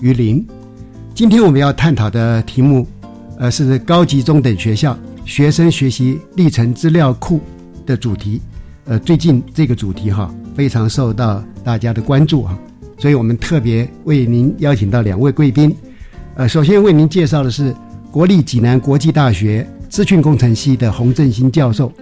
[0.00, 0.46] 于林。
[1.14, 2.86] 今天我们要探讨的题目，
[3.38, 7.40] 呃，是高级中等学校学生学习历程资料库
[7.84, 8.40] 的主题。
[8.84, 12.58] 呃，最近这个主题哈非常受到大家的关注哈，
[12.98, 15.74] 所以我们特别为您邀请到两位贵宾。
[16.36, 17.74] 呃，首先为您介绍的是
[18.10, 21.92] 国立济南国际大学资讯工程系的洪振兴教授。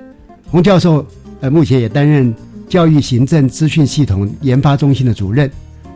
[0.48, 1.04] 洪教授
[1.40, 2.32] 呃目前也担任
[2.68, 5.50] 教育行政资讯系统研发中心的主任，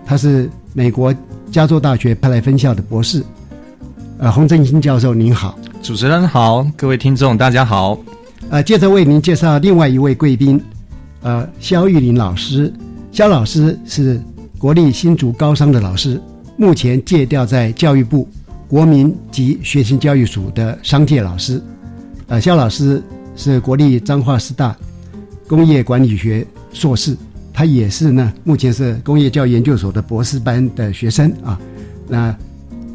[0.04, 1.14] 他是美国
[1.50, 3.25] 加州大学派来分校的博士。
[4.19, 7.99] 呃，洪振兴教授您好，主持人好，各位听众大家好。
[8.50, 10.62] 呃，接着为您介绍另外一位贵宾。
[11.22, 12.72] 呃，肖玉林老师，
[13.12, 14.21] 肖老师是
[14.59, 16.21] 国立新竹高商的老师，
[16.56, 18.28] 目前借调在教育部
[18.69, 21.61] 国民及学前教育署的商界老师。
[22.28, 23.03] 呃，肖老师
[23.37, 24.77] 是国立彰化师大
[25.49, 27.17] 工业管理学硕士，
[27.60, 31.60] 他也是呢，目前是工业教育研究所的博士班的学生啊。
[32.09, 32.34] 那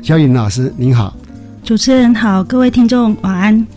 [0.02, 1.16] 肖玉林老师您好，
[1.64, 3.68] 主持人好，各位听众晚安。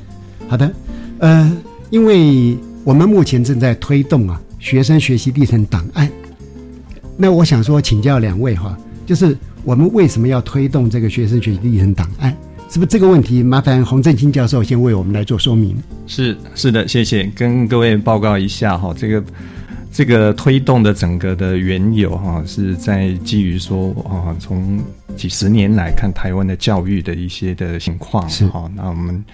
[0.48, 0.72] 好的，
[1.18, 1.52] 呃，
[1.90, 2.56] 因为。
[2.84, 6.10] 我们目前正在推动啊学生学习历程档案。
[7.18, 12.34] 那我想说，请教两位哈，就是我们为什么要推动这个学生学习历程档案？
[12.70, 13.42] 是不是这个问题？
[13.42, 15.76] 麻烦洪振清教授先为我们来做说明。
[16.06, 19.22] 是是的，谢谢，跟各位报告一下哈，这个
[19.98, 24.80] 这个推动的整个的缘由哈，是在基于说啊，从
[25.16, 29.24] 几十年来看台湾的教育的一些的情况是哈，那我们。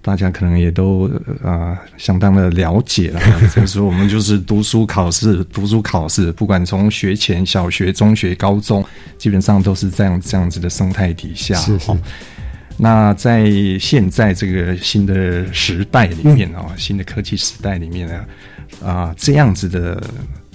[0.00, 1.10] 大家可能也都
[1.42, 3.20] 啊相当的了解了，
[3.54, 8.82] 就是我们就是读书考试，读书考试，不管从学前、小学、中学、高中，
[9.18, 11.56] 基本上都是这样这样子的生态底下。
[11.56, 11.90] 是是。
[12.76, 18.24] 那在现在这个新的时代里面啊，新的科技时代里面呢，
[18.84, 20.02] 啊这样子的。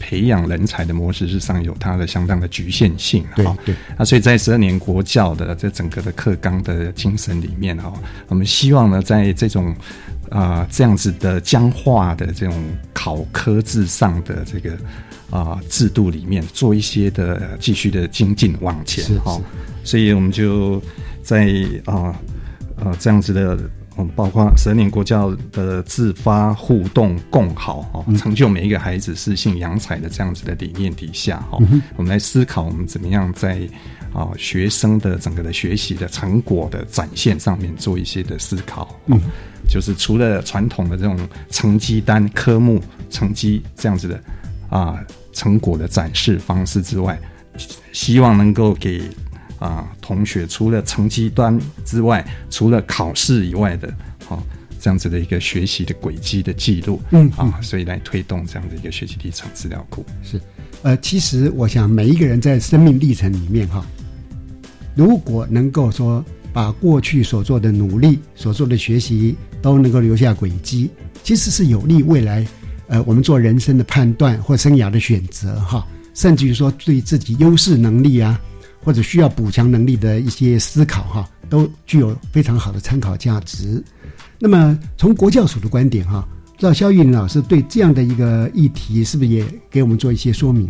[0.05, 3.57] 培养人才的模式，事实上有它的相当的局限性哈。
[3.63, 7.93] 对，那所以在十二年国教的这整个的课纲的精神里面哈，
[8.27, 9.73] 我们希望呢，在这种
[10.29, 12.53] 啊这样子的僵化的这种
[12.91, 14.77] 考科制上的这个
[15.29, 19.39] 啊制度里面，做一些的继续的精进往前哈。
[19.85, 20.81] 所以我们就
[21.21, 21.47] 在
[21.85, 22.13] 啊
[22.75, 23.57] 呃这样子的。
[23.97, 31.59] 嗯，包括十二年国教的自发互动共好哦，成就每一个孩子适性扬才的这样子的理念底下哈，
[31.95, 33.59] 我们来思考我们怎么样在
[34.13, 38.99] 啊学生的整个的学习的成果的展现上面做一些的思考。
[39.05, 39.19] 嗯，
[39.69, 41.17] 就是除了传统的这种
[41.49, 44.19] 成绩单科目成绩这样子的
[44.69, 44.99] 啊
[45.33, 47.19] 成果的展示方式之外，
[47.91, 49.01] 希望能够给。
[49.59, 53.93] 啊，同学除了成绩端之外，除了考试以外的，
[54.25, 54.43] 好
[54.79, 60.05] 这样子的一个学习的轨迹的记录，嗯啊，所以来推动这样的一个学习历程资料库。
[60.21, 60.41] 是，
[60.81, 63.85] 呃，其实我想每一个人在生命历程里面哈，
[64.95, 70.91] 如果能够说把过去所做的努力、所做的学习都能够留下轨迹，
[71.23, 72.45] 其实是有利未来，
[72.87, 78.37] 呃，我们做人生的判断或生涯的选择哈，甚至于说对自己优势能力啊。
[78.83, 83.83] 或者需要补强能力的一些思考，哈，都具有非常好的参考价值。
[84.39, 90.67] 那么从国教署的观点哈，不知道肖玉林老师对这样的一个议题，是不是也给我们做一些说明？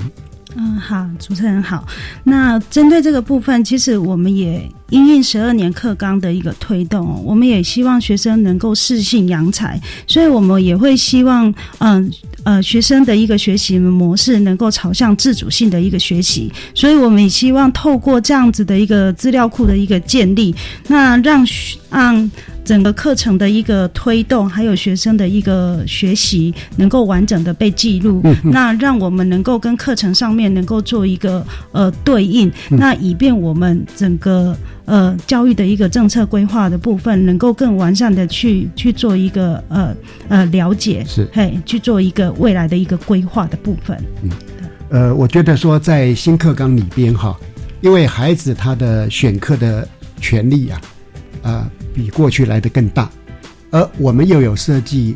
[0.55, 1.87] 嗯，好，主持人好。
[2.23, 12.07] 那针对这个部分，其实我们也因应十二年课纲的一个推动，我们也希望学生能够适性扬才，所以我们也会希望，嗯，
[12.43, 20.53] 呃学生的一个学习模式能够朝向自主性的一个学习，所以我们也希望透过这样子的一个资料库的一个建立，
[20.87, 21.45] 那让
[21.89, 22.31] 让。
[22.63, 34.55] 整个课程的一个推动，还有学生的一个学习，能够完整的被记录，那让我们能够跟课程上面能够做一个呃对应，那以便我们整个
[34.85, 39.95] 呃教育的一个政策规划的部分，能够更完善的去去做一个呃
[40.29, 41.27] 呃了解，是。
[41.33, 43.97] 嘿去做一个未来的一个规划的部分。
[44.21, 44.31] 嗯，
[44.89, 47.37] 呃，我觉得说在新课纲里边哈，
[47.81, 49.85] 因为孩子他的选课的
[50.21, 50.81] 权利啊，
[51.41, 51.69] 啊。
[51.93, 53.09] 比过去来的更大，
[53.69, 55.15] 而我们又有设计，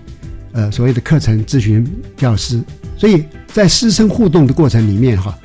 [0.51, 1.85] 呃，所谓的课程咨询
[2.15, 2.61] 教师，
[2.95, 5.37] 所以在师生互动的过程里面，哈，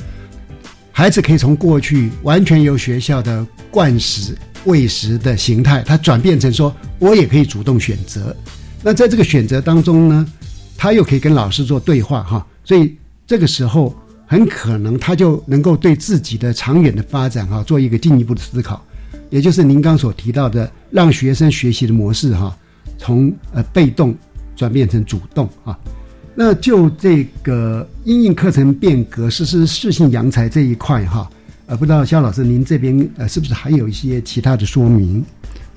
[0.93, 8.37] 孩子可以从过去完全由学校的灌食喂食的形态，他转变成说我也可以主动选择。
[8.83, 10.27] 那在这个选择当中呢，
[10.77, 12.97] 他又可以跟老师做对话，哈，所以
[13.27, 13.95] 这个时候
[14.27, 18.85] 很可能他就能够对自己的长远的发展，哈，做一个进一步的思考。
[19.33, 22.55] 也就是您刚所提到的，让学生学习的模式哈，
[22.99, 24.15] 从呃被动
[24.55, 25.77] 转变成主动啊。
[26.35, 31.31] 那就这个应用课程变革实施适性扬才这一块哈，
[31.65, 35.25] 呃，不知道肖老师您这边呃是不是还有一些其他的说明？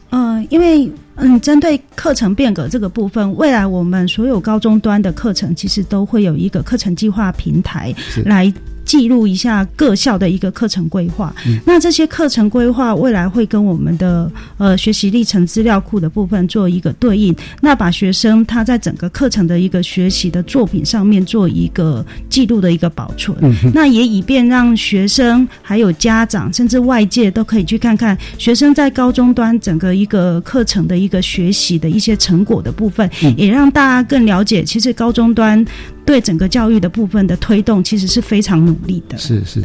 [0.09, 8.53] 嗯，因为嗯，针对课程变革这个部分，未来我们所有高中端的课程其实都会有一个课程计划平台来。
[8.85, 11.33] 记录一下各校的一个课程规划，
[11.65, 23.35] 那这些课程规划未来会跟我们的呃学习历程资料库的部分做一个对应，那把学生他在整个课程的一个学习的作品上面做一个记录的一个保存，
[23.73, 35.65] 那也以便让学生还有家长甚至外界都可以去看看学生在高中端整个一个课程的一个学习的一些成果的部分，也让大家更了解其实高中端。
[36.05, 39.17] 对整个教育的部分的推动，其实是非常努力的。
[39.17, 39.63] 是是，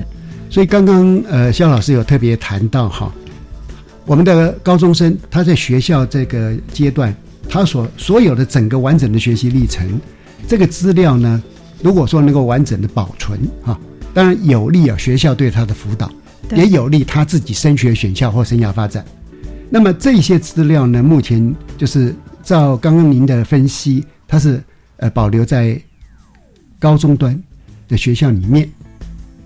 [0.48, 3.12] 所以刚刚呃，肖老师有特别谈到哈，
[4.06, 7.14] 我们的高中生他在学校这个阶段，
[7.46, 10.00] 他所所有的整个完整的学习历程，
[10.48, 11.42] 这个资料呢，
[11.82, 13.78] 如果说能够完整的保存哈，
[14.14, 16.10] 当然有利啊学校对他的辅导，
[16.56, 19.04] 也有利他自己升学选校或生涯发展。
[19.68, 24.58] 那么这些资料呢，目前就是照刚刚您的分析，它是
[24.96, 25.78] 呃保留在。
[26.80, 27.40] 高中端
[27.86, 28.68] 的学校里面，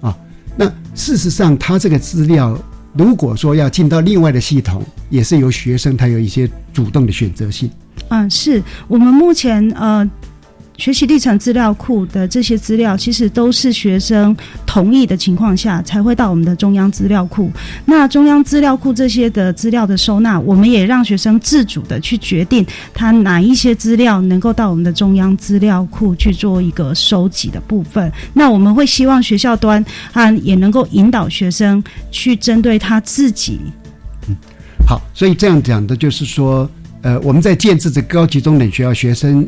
[0.00, 0.16] 啊，
[0.56, 0.64] 那
[0.94, 2.58] 事实上，他这个资料
[2.94, 7.70] 如果说要进到另外的系统，也是由学生他有一些主动的选择性。
[8.08, 10.08] 嗯，是我们目前呃。
[10.76, 14.36] 学习历程资料库的这些资料，其实都是学生
[14.66, 17.50] 同意的情况下才会到我们的中央资料库。
[17.84, 28.10] 那中央资料库这些的资料的收纳，我们也让学生自主的去决定，他哪一些资料能够到我们的中央资料库去做一个收集的部分。
[28.32, 29.82] 那我们会希望学校端
[30.12, 33.60] 啊，也能够引导学生去针对他自己。
[34.28, 34.34] 嗯，
[34.86, 36.68] 好，所以这样讲的就是说，
[37.02, 39.46] 呃，我们在建制这高级中等学校学生。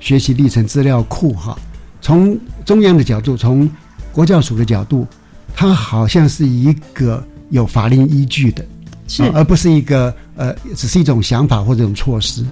[0.00, 1.58] 学习历程资料库哈，
[2.00, 3.68] 从中央的角度，从
[4.12, 5.06] 国教署的角度，
[5.54, 8.64] 它好像是一个有法令依据的，
[9.08, 12.44] 是而不是一个呃，只是一种想法或者一种措施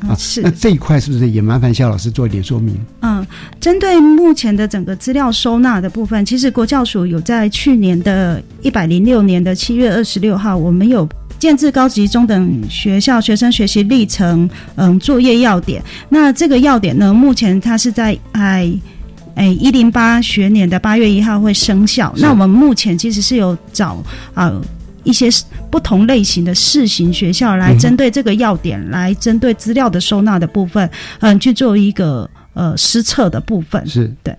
[0.00, 0.14] 啊。
[0.16, 2.74] 是那这一块是不是也麻烦肖老师做一点说明？
[3.00, 3.26] 嗯，
[3.60, 11.08] 针对目前的整个资料收纳的部分，其实国教署有在去年的一百零六年的七月二十六号，我们有。
[11.42, 15.82] 建制高级中等学校学生学习历程，嗯，作业要点。
[16.08, 18.72] 那这个要点呢，目前它是在哎
[19.34, 22.14] 哎一零八学年的八月一号会生效。
[22.16, 24.00] 那我们目前其实是有找
[24.34, 24.52] 啊
[25.02, 25.28] 一些
[25.68, 33.84] 不同类型的试行学校来针对这个要点，来针对资料的收纳的部分，嗯，去做一个呃施测的部分。
[33.84, 34.32] 是对。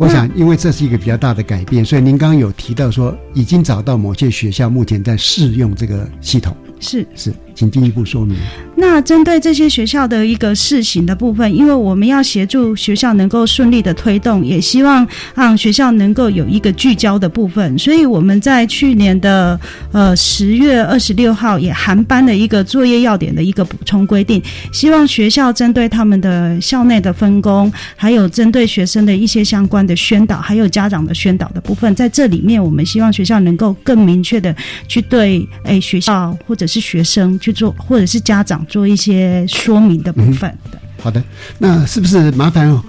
[0.00, 6.56] 我想，因为这是一个比较大的改变，所以您刚刚有提到说，已经找到某些学校目前在试用这个系统。
[6.80, 8.34] 是是，请进一步说明。
[8.74, 19.60] 那针对这些学校的一个试行的部分，因为我们要协助学校能够顺利的推动，也希望让学校能够有一个聚焦的部分，所以我们在去年的
[19.92, 34.56] 呃十月二十六号也含班的一个作业要点的一个补充规定，希望学校针对他们的校内的分工，还有针对学生的一些相关的宣导，还有家长的宣导的部分，在这里面，我们希望学校能够更明确的
[34.88, 36.69] 去对诶学校或者。
[36.70, 40.78] 是学生去做，或者是家长做一些说明的部分的。
[41.02, 41.22] 好的，
[41.58, 42.80] 那是不是麻烦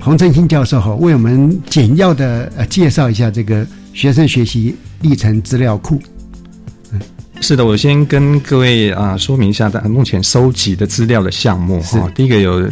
[0.00, 6.00] 洪振兴教授哈，为我们简要的呃介绍一下这个学生学习历程资料库？
[7.40, 12.10] 是的，我先跟各位啊说明一下，的目前收集的资料的项目哈。
[12.14, 12.68] 第一个有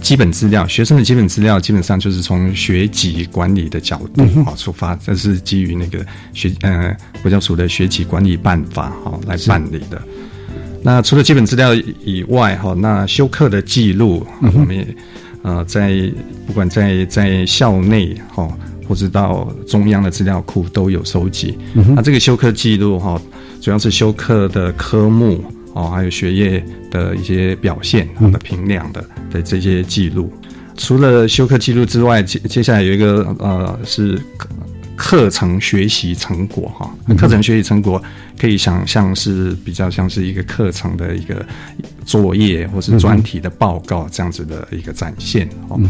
[0.00, 10.00] 基本资料，学生的基本资料基本上就是从学籍管理的角度哈出发，这是基于那个学呃国教署的学籍管理办法哈来办理的。
[10.82, 14.86] 那除了基本资料以外哈，那修课的记录我们也
[15.42, 16.12] 呃在
[16.46, 18.48] 不管在在校内哈，
[18.88, 21.58] 或者到中央的资料库都有收集。
[21.94, 23.20] 那这个修课记录哈。
[23.60, 25.42] 主要是修课的科目
[25.74, 30.32] 哦，还有学业的一些表现的评量的的这些记录。
[30.76, 34.20] 除了修课记录之外，接接下来有一个呃是
[34.96, 36.88] 课程学习成果哈。
[37.16, 38.00] 课程学习成果
[38.38, 41.44] 可以想象是比较像是一个课程的一个
[42.04, 45.80] 作业或是专题的报告这样子的一个展现哦。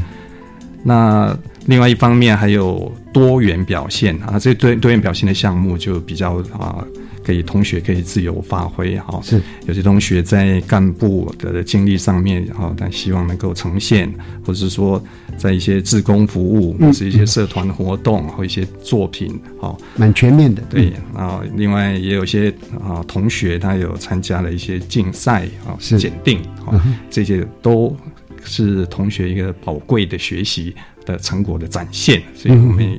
[0.82, 6.84] 那另外一方面还有多元表现啊，这多多元表现的项目就比较啊。
[7.28, 9.38] 可以同学可以自由发挥哈，是。
[9.66, 14.10] 有些同学在干部的经历上面哈，但希望能够呈现，
[14.42, 15.02] 或者是说
[15.36, 20.62] 在一些志工服务，或是一些社团活动或一些作品，哈，蛮全面的。
[20.70, 22.50] 对，然后另外也有些
[22.82, 25.98] 啊同学他有参加了一些竞赛啊，是。
[25.98, 27.94] 检定，啊，这些都
[28.42, 32.98] 是同学一个宝贵的学习的成果的展现，所以我们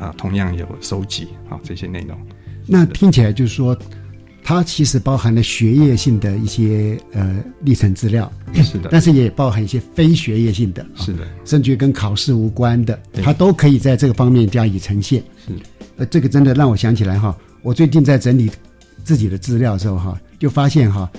[0.00, 2.18] 啊同样有收集啊这些内容。
[2.70, 3.76] 那听起来就是说，
[4.44, 15.22] 它其实包含了学业性的一些呃历程资料，是的，但是也包含一些非学业性的，是的，甚至于跟考试无关的，它都可以在这个方面加以呈现。
[15.46, 15.52] 是，
[15.96, 18.50] 呃，这个真的让我想起来哈，我最近在整理
[19.02, 21.10] 自己的资料的时候哈，就发现哈，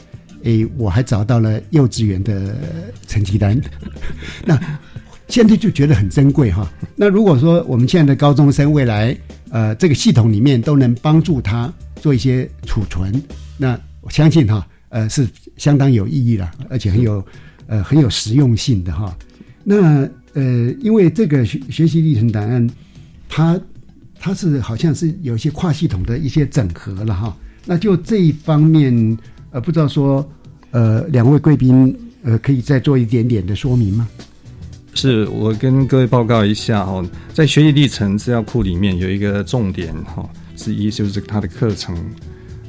[0.44, 2.56] 诶，我还找到了幼稚园的
[3.08, 3.60] 成绩单，
[4.46, 4.60] 那
[5.28, 6.72] 现在就觉得很珍贵哈。
[6.96, 9.16] 那如果说我们现在的高中生未来，
[9.52, 13.12] 呃，这个系统里面都能帮助他做一些储存，
[13.58, 15.28] 那我相信哈，呃，是
[15.58, 17.26] 相当有意义的，而且很有
[17.68, 19.16] 呃很有实用性的哈。
[19.64, 22.70] 那呃，因为这个学学习历程档案，
[23.28, 23.60] 它
[24.20, 27.36] 它是好像是有一些跨系统的一些整合了哈。
[27.66, 29.18] 那就这一方面，
[29.52, 30.28] 呃，不知道说
[30.72, 34.08] 呃两位贵宾呃可以再做一点点的说明吗？
[35.00, 37.02] 是我跟各位报告一下哈，
[37.34, 41.98] 在学习历程资料库里面有一个重点哈之一，就是它的课程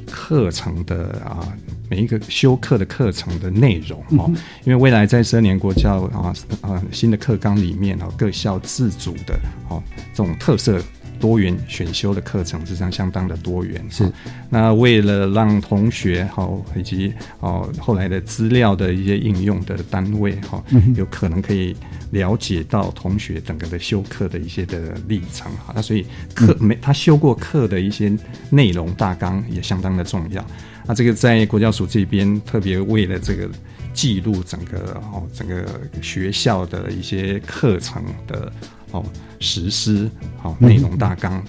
[0.09, 1.45] 课程的啊
[1.89, 4.31] 每一个修课的课程的内容哈，
[4.63, 9.83] 因为未来在十二年国教啊啊新的课纲里面啊各校自主的哦
[10.13, 10.81] 这种特色。
[11.21, 14.11] 多元选修的课程实际上相当的多元，是。
[14.49, 20.61] 那为了让同学好以及哦后来的资料的一些应用的单位哈，
[20.95, 21.75] 有可能可以
[22.09, 25.71] 了解到同学整个的修课的一些的历程哈。
[25.75, 28.11] 那所以课没他修过课的一些
[28.49, 30.43] 内容大纲也相当的重要。
[30.87, 33.47] 那这个在国教署这边特别为了这个
[33.93, 35.63] 记录整个哦整个
[36.01, 38.51] 学校的一些课程的。
[38.91, 39.03] 哦，
[39.39, 41.43] 实施好内容大纲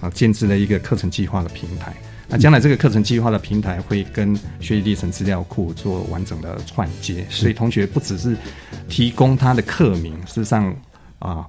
[0.00, 1.94] 啊，建制了一个课程计划的平台。
[2.30, 8.36] 那将来这个课程计划的平台会跟学习历程资料库做完整的串接，所以同学不只是
[8.86, 10.76] 提供他的课名，事实上
[11.20, 11.46] 啊，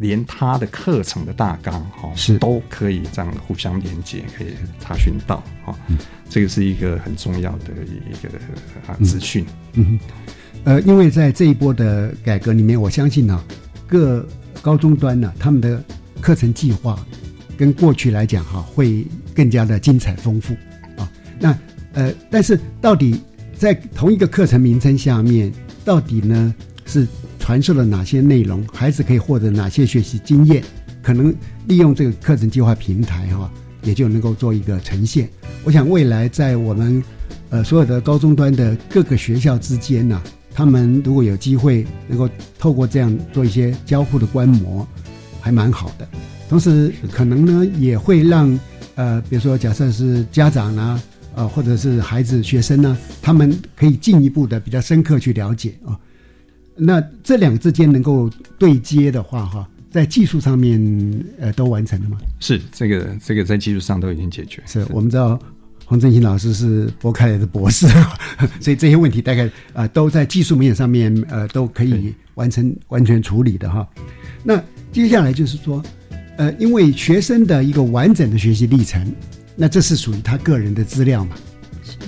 [0.00, 4.48] 连他的课程的大纲哈是都可以这样互相连接，可以
[4.80, 5.72] 查询到哈。
[6.28, 8.28] 这个是一个很重要的一个
[8.88, 9.46] 啊资讯。
[9.74, 10.00] 嗯，
[10.64, 13.40] 呃，因为在这一波的改革里面，我相信呢
[13.86, 14.26] 各。
[14.62, 15.82] 高中端呢，他们的
[16.20, 16.98] 课程计划
[17.56, 20.54] 跟过去来讲哈，会更加的精彩丰富
[20.96, 21.10] 啊。
[21.38, 21.56] 那
[21.92, 23.20] 呃，但是到底
[23.56, 25.52] 在同一个课程名称下面，
[25.84, 26.54] 到底呢
[26.86, 27.06] 是
[27.38, 30.62] 传授了哪些内容，孩子可以获得哪些学习经验？
[31.02, 31.34] 可能
[31.66, 33.50] 利用这个课程计划平台哈，
[33.82, 35.28] 也就能够做一个呈现。
[35.64, 37.02] 我想未来在我们
[37.50, 40.20] 呃所有的高中端的各个学校之间呢。
[40.58, 44.84] 他们如果有机会能够透过这样做一些交互的观摩，
[45.40, 46.08] 还蛮好的。
[46.48, 48.58] 同时，可能呢也会让
[48.96, 51.00] 呃，比如说假设是家长呢，
[51.36, 55.96] 呃，或者是孩子、学生呢，他们可以进一步的比较深刻去了解啊。
[56.74, 62.18] 那这两个之间能够对接的话，哈，在技术上面呃都完成了吗？
[62.40, 64.60] 是，这个这个在技术上都已经解决。
[64.66, 65.38] 是我们知道。
[65.88, 67.88] 黄振兴老师是博开来的博士，
[68.60, 73.88] 所以这些问题大概啊都在技术面上面呃都可以完成完全处理的哈。
[74.44, 75.82] 那接下来就是说，
[76.36, 79.10] 呃，因为学生的一个完整的学习历程，
[79.56, 81.34] 那这是属于他个人的资料嘛？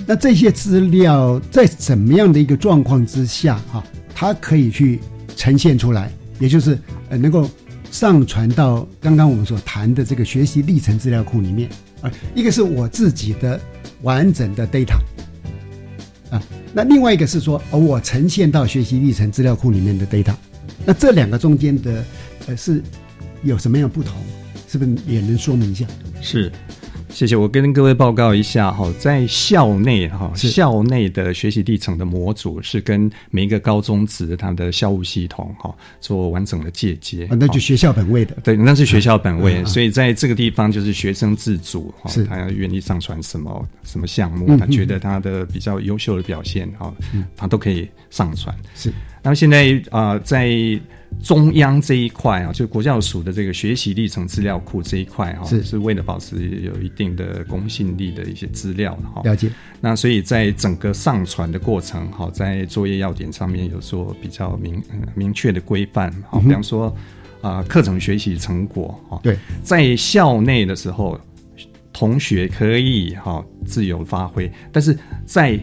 [0.05, 3.83] 那这些资料在怎么样的一个状况之下哈，
[4.13, 4.99] 它可以去
[5.35, 6.77] 呈现出来，也就是
[7.09, 7.49] 呃能够
[7.89, 11.67] 上传到刚刚我们所谈的这个学习历程资料库里面
[12.01, 12.11] 啊。
[12.35, 13.59] 一个是我自己的
[14.01, 14.97] 完整的 data
[16.29, 16.41] 啊，
[16.73, 20.33] 那另外一个是说，哦，我呈现到学习历程资料库里面的 data。
[20.85, 22.03] 那这两个中间的
[22.47, 22.81] 呃是
[23.43, 24.15] 有什么样不同？
[24.67, 25.85] 是不是也能说明一下？
[26.21, 26.49] 是，
[27.11, 27.35] 谢谢。
[27.35, 37.25] 我跟各位报告一下哈，在校内哈，校内的学习历程的模组是跟每一个高中职它的校务系统哈做完整的借接。
[37.25, 39.63] 啊，那就学校本位的，对，那是学校本位。
[39.65, 46.93] 所以在这个地方就是学生自主哈，他要愿意上传什么什么项目，他觉得他的比较优秀的表现哈，
[47.35, 48.55] 他都可以上传。
[48.73, 48.91] 是。
[49.21, 50.49] 那么现在啊，在
[51.23, 59.21] 中央这一块啊，就国教署的这个学习历程资料库这一块哈，是是为了保持有一定的公信力的一些资料哈。
[59.23, 59.51] 了解。
[59.79, 64.81] 那所以在整个上传的过程哈，在作业要点上面有做比较明
[65.13, 66.95] 明确的规范哈，比方说
[67.41, 71.19] 啊，课程学习成果哈，对，在校内的时候，
[71.93, 75.59] 同学可以哈自由发挥，但是在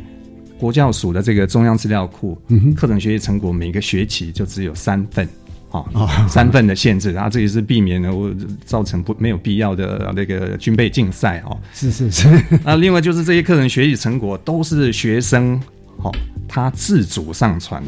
[0.58, 2.36] 国教署的这个中央资料库，
[2.76, 5.28] 课程学习成果每个学期就只有三份，
[5.70, 5.84] 啊，
[6.28, 8.30] 三份的限制，然后这也是避免了我
[8.64, 12.28] 造成不没有必要的那个军备竞赛，哦，是是是。
[12.64, 15.60] 那 另外就是这些课程学习成果都是学生，
[15.96, 16.10] 好，
[16.48, 17.82] 他自主上传，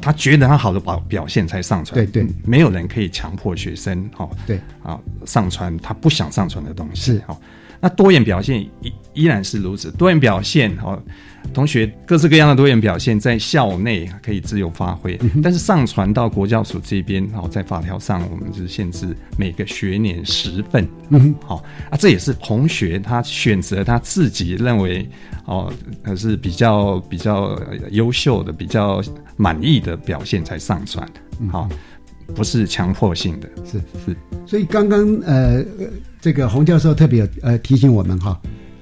[0.00, 7.22] 他觉得他好的表表现才上传，对对，没有人可以强迫学生，哈，对，啊，上传他不想上传的东西，是。
[7.26, 7.40] 好。
[7.78, 10.98] 那多元表现依依然是如此，多元表现哦，
[11.52, 25.08] 同学各式各样的多元表现在校内可以自由发挥，但是上传到国教署这边哦，在法条上我们是限制每个学年十份，嗯，好啊，这也是同学他选择他自己认为
[25.46, 25.72] 哦
[26.16, 27.58] 是比较比较
[27.90, 29.02] 优秀的、比较
[29.36, 31.08] 满意的表现才上传，
[31.50, 31.68] 好，
[32.34, 34.16] 不是强迫性的，是是，
[34.46, 35.64] 所以刚刚呃。
[36.18, 38.40] 这个洪教授特别呃提醒我们哈，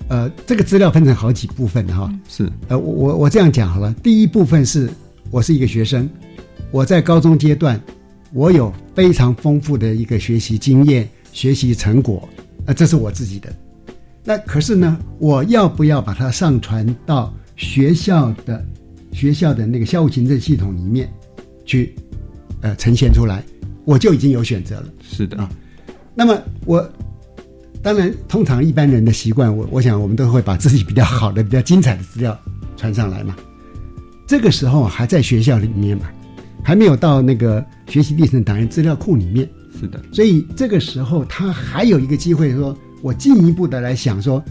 [0.08, 4.90] 呃，这个资料分成好几部分哈，是呃我我我这样讲好了，第一部分是
[5.30, 6.08] 我是一个学生，
[6.70, 7.80] 我在高中阶段，
[8.32, 12.28] 我有非常丰富的一个学习经验、学习成果，
[12.66, 13.50] 啊，这是我自己的。
[14.22, 18.62] 那可是呢，我要不要把它上传到学校的
[19.10, 21.10] 学校的那个校务行政系统里面
[21.64, 21.94] 去，
[22.60, 23.42] 呃，呈现出来，
[23.86, 24.86] 我就已经有选择了。
[25.02, 25.50] 是的啊，
[26.14, 26.86] 那么我。
[27.84, 32.36] 当然，通常一般人的习惯，我我想我们都会把自己比较好的、 比较精彩的资料
[32.78, 33.36] 传上来嘛。
[34.26, 36.06] 这个时候还在学校里面嘛，
[36.62, 39.46] 还没有到那个学习历程档案资料库里面。
[39.78, 44.42] 是的，所以这个时候他还有一个机会，说我进一步的来想说，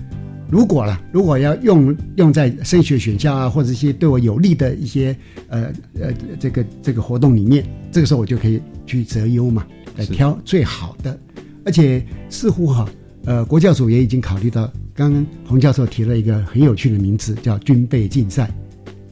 [0.47, 5.15] 如果了，如果要用用在升学选校啊，或者一些对我有利的一些
[5.47, 9.65] 呃呃这个这个活动里面，这个时候我就可以去择优嘛，
[9.97, 11.19] 来挑最好的，
[11.65, 12.87] 而且似乎哈。
[13.25, 18.51] 呃，国教署也已经考虑到，刚刚洪教授提了一个很有趣的名词，叫军备竞赛。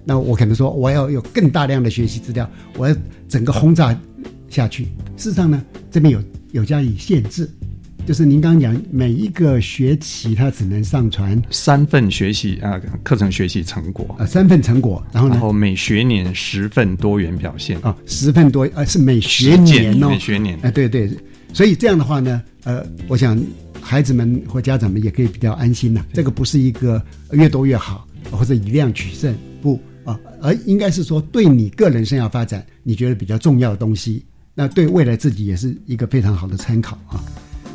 [0.03, 2.95] 那我可能说，我要有更大量的学习资料，我要
[3.29, 3.97] 整个轰炸
[4.49, 4.83] 下去。
[5.15, 6.21] 事实上呢，这边有
[6.51, 7.49] 有加以限制，
[8.05, 21.09] 就是您刚刚讲，每一个学期它只能上传三份学习啊课程学习成果啊三份成果，然后然后每学年十份多元表现啊十份多呃是每学年哦每学年哎对对，
[21.53, 23.41] 所以这样的话呢，呃，我想。
[23.91, 26.05] 孩子们或家长们也可以比较安心呐。
[26.13, 34.23] 这个不是一个越多越好，或者以量取胜，不啊，而应该是说对你个人生涯发展，你觉得比较重要的东西，
[34.55, 37.19] 那对未来自己也是一个非常好的参考啊。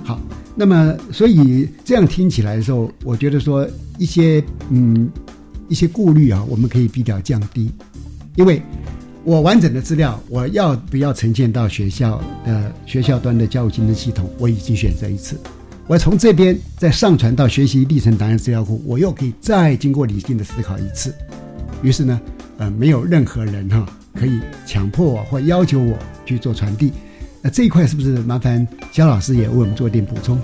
[0.02, 0.18] 好，
[0.55, 5.11] 那么所以这样听起来的时候，我觉得说一些嗯
[5.68, 7.70] 一些顾虑啊，我们可以比较降低，
[8.37, 8.62] 因为
[9.22, 15.38] 我完整的资料我要不要呈现到学校的学校端的教育行政系统，我已经选择一次。
[15.88, 21.14] 我从这边再上传到学习历程档案资料库，我又可以再经过理性的思考一次。
[21.81, 22.20] 于是呢，
[22.59, 26.92] 呃，没有任何人哈可以强迫我或要求我去做传递。
[27.40, 30.37] 那这一块是不是麻烦肖老师也为我们做一点补充？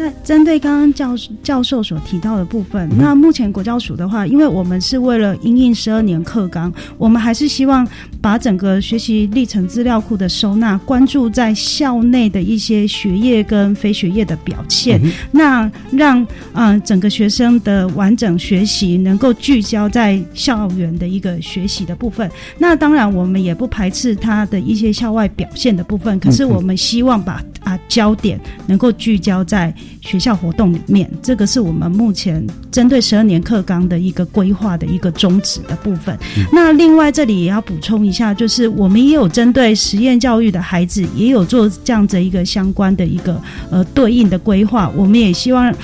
[0.00, 7.86] 在针对刚刚教教授所提到的部分，那目前国教署的话，因为我们是为了应应十二年课纲，我们还是希望
[8.18, 14.98] 把整个学习历程资料库的收纳关注在校内的一些学业跟非学业的表现，
[15.30, 22.30] 那让嗯整个学生的完整学习能够聚焦在校园的一个学习的部分。
[22.56, 29.74] 那当然，我们也不排斥他的一些校外表现的部分，可是我们希望把啊焦点能够聚焦在。
[30.00, 36.18] 学校活动里面，这个是我们目前针对十二年课纲的一个规划的一个宗旨的部分。
[36.52, 44.90] 那另外这里也要补充一下，就是我们也有针对实验教育的孩子，也有做这样子一个相关的一个呃对应的规划。
[44.96, 45.74] 我们也希望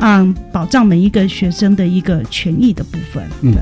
[0.00, 3.22] 嗯保障每一个学生的一个权益的部分。
[3.42, 3.54] 嗯，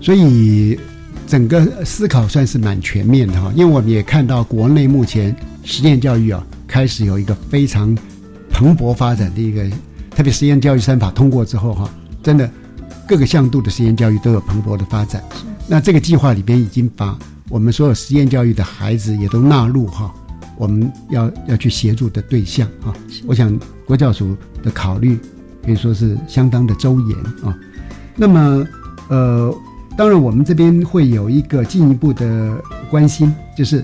[0.00, 0.78] 所以
[1.26, 7.96] 整个思考算是蛮全面的哈，因为我们也看到国内目前实验教育啊开始有一个非常。
[8.60, 9.66] 蓬勃发展的一个，
[10.10, 11.88] 特别实验教育三法通过之后，哈，
[12.22, 12.48] 真的
[13.08, 15.24] 各个向度的实验教育都有蓬勃的发展。
[15.66, 17.18] 那这个计划里边已经把
[17.48, 20.12] 我们所有实验教育的孩子也都纳入哈，
[20.58, 22.92] 我们要要去协助的对象哈。
[23.26, 25.18] 我想国教署的考虑
[25.64, 27.58] 可以说是相当的周延啊。
[28.14, 28.62] 那么
[29.08, 29.54] 呃，
[29.96, 33.82] 当然我们这边会有一个进一步的关心，就是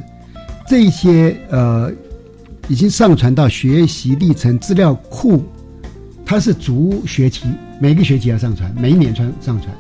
[0.69, 1.91] 这一些呃。
[2.69, 5.45] 已经上传到学习历程资料库，
[6.25, 7.47] 它是逐学期，
[7.81, 9.73] 每个学期要上传，每一年传上传。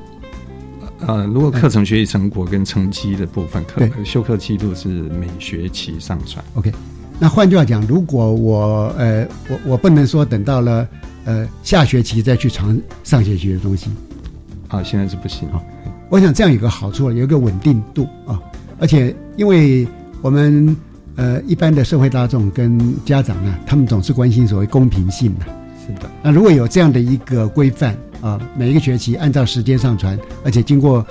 [1.00, 6.44] 呃，如果课程学习成果跟成绩的部分，课修课记录是每学期上传。
[6.54, 6.72] OK，
[7.18, 10.88] 那换句话讲，如果我呃我我不能说等到了
[11.24, 13.90] 呃下学期再去传上学期的东西，
[14.68, 15.60] 啊，现在是不行啊。
[16.08, 18.40] 我想这样有个好处，有一个稳定度啊，
[18.78, 19.86] 而且因为
[20.22, 20.76] 我们。
[21.16, 25.46] 呃，一般的社会大众跟家长呢，他们总是关心所谓公平性嘛。
[25.86, 26.10] 是的。
[26.22, 31.04] 那如果有这样的一个规范啊，每一个学期按照时间上传，而且经过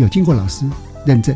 [0.00, 0.64] 有经过老师
[1.04, 1.34] 认证，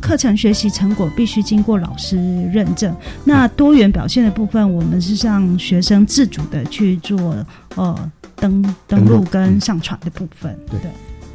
[0.00, 2.16] 课程学习成果必须经过老师
[2.52, 2.94] 认证。
[3.24, 7.44] 那多元表现的部分，我们是让学生自主的去做
[7.74, 10.56] 呃登登录跟上传的部分。
[10.70, 10.78] 对。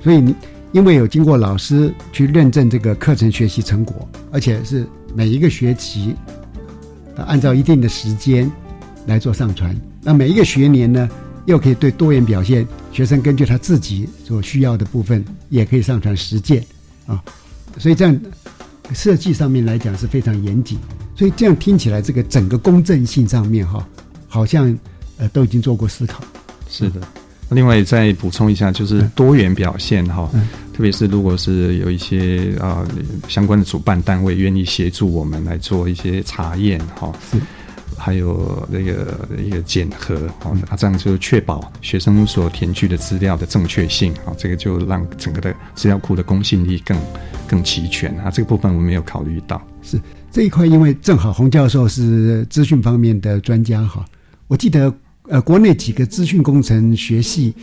[0.01, 0.33] 所以你
[0.71, 4.87] 因为有经过老师去认证这个课程学习成果，而且是。
[5.15, 6.13] 每一个学期，
[7.15, 8.51] 按照一定的时间
[9.07, 9.73] 来做上传。
[10.01, 11.09] 那每一个学年呢，
[11.45, 16.61] 又可以对多元表现学生根据他自己所需要的部分，也可以上传实践
[17.07, 17.23] 啊。
[17.77, 18.19] 所以这样
[18.93, 20.77] 设计上面来讲是非常严谨。
[21.15, 23.87] 所以这样听起来，这个整个公正性上面哈，
[24.27, 24.77] 好像
[25.17, 26.21] 呃都已经做过思考。
[26.69, 26.99] 是的。
[27.51, 30.29] 另外再补充一下，就是多元表现哈，
[30.75, 32.85] 特别是如果是有一些啊
[33.29, 37.13] 相关的主办单位愿意协助我们来做一些查验哈，
[37.97, 46.97] 还有那个一个检核啊，这样就确保学生所填具的资料的正确性啊，这个就让整个的资料库的公信力更
[47.47, 48.29] 更齐全啊。
[48.29, 49.65] 这个部分我们没有考虑到。
[49.81, 49.97] 是
[50.29, 54.03] 这一块，因为正好洪教授是资讯方面的专家哈，
[54.49, 54.93] 我记得。
[55.27, 57.53] 呃，国内几个资讯工程学系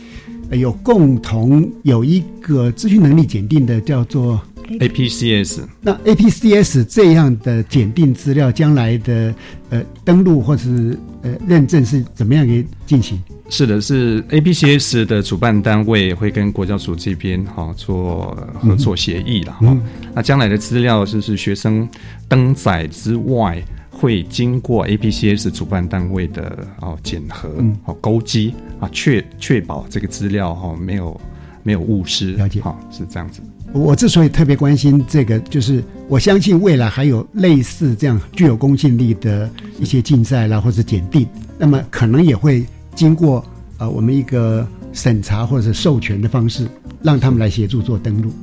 [0.51, 4.39] 有共同有一个资讯能力检定的，叫做
[4.79, 5.61] APCS。
[5.81, 9.33] 那 APCS 这样的检定资料，将来的
[9.69, 13.17] 呃登录或是呃认证是怎么样给进行？
[13.49, 19.77] 是的，是 APCS 的主办单位会跟国教署这边哈做合作协议了哈。
[20.13, 21.87] 那将来的资料就是学生
[22.27, 23.63] 登载之外。
[24.03, 27.47] 会经过 APCS 主办单位的哦检核、
[27.85, 31.21] 哦勾稽啊，确确保这个资料哈没有
[31.63, 32.33] 没有误失。
[32.33, 33.39] 了解，哈是这样子。
[33.71, 41.25] 我之所以特别关心这个，就是我相信未来还有类似这样具有公信力的一些竞赛啦，或者检定，
[41.57, 43.41] 那么可能也会经过
[43.77, 46.67] 呃我们一个审查或者授权的方式，
[47.01, 48.33] 让他们来协助做登录。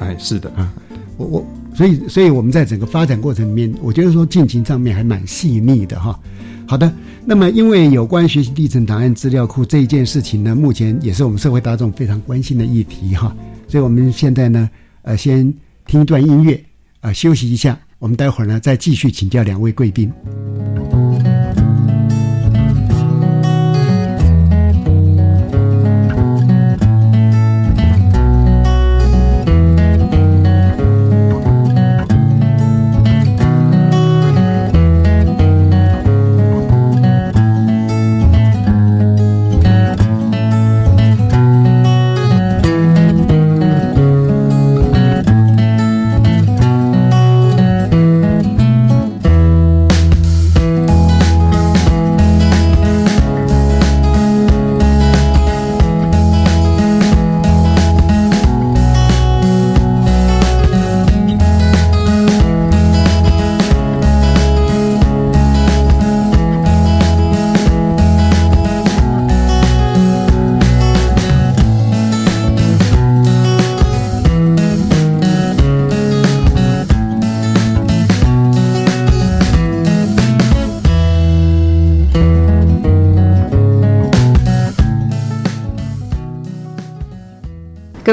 [0.00, 0.70] 哎，是的啊，
[1.16, 1.46] 我我。
[1.78, 6.18] 所以，所以我们在整个发展过程里面，我觉得说进行上面还蛮细腻的哈。
[6.66, 6.92] 好的，
[7.24, 13.32] 那么因为有关学习历程档案资料库这一件事情呢，目前也是我们社会大众非常关心的议题哈。
[13.68, 14.68] 所以我们现在呢，
[15.02, 15.54] 呃，先
[15.86, 16.60] 听一段音乐，
[17.00, 20.12] 呃，休息一下，我们待会儿呢再继续请教两位贵宾。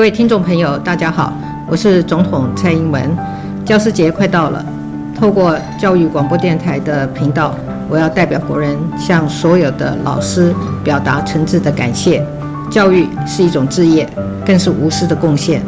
[0.06, 1.34] 各位听众朋友，大家好，
[1.68, 3.10] 我是总统蔡英文。
[3.65, 4.63] 教师节快到了，
[5.20, 7.56] 透过教育广播电台的频道，
[7.89, 12.24] 我要代表国人向所有的老师表达诚挚的感谢。
[12.70, 14.08] 教育是一种志业，
[14.46, 15.60] 更是无私的贡献。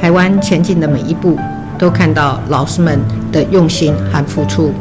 [0.00, 1.38] 台湾前进的每一步，
[1.76, 2.98] 都看到老师们
[3.30, 4.72] 的用心和付出。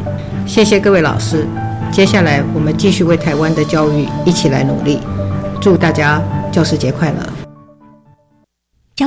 [0.48, 1.46] 谢谢各位老师。
[1.92, 5.02] 接下来，我们继续为台湾的教育一起来努力。
[5.60, 7.25] 祝大家教师节快乐！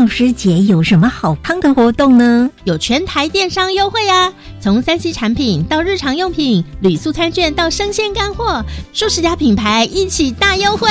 [0.09, 2.51] 教师节有什么好康的活动呢？
[2.65, 4.33] 有全台电商优惠啊！
[4.59, 10.89] 从三 C 产品到日常用品、旅宿餐券到生鲜干货，数十家品牌一起大优惠。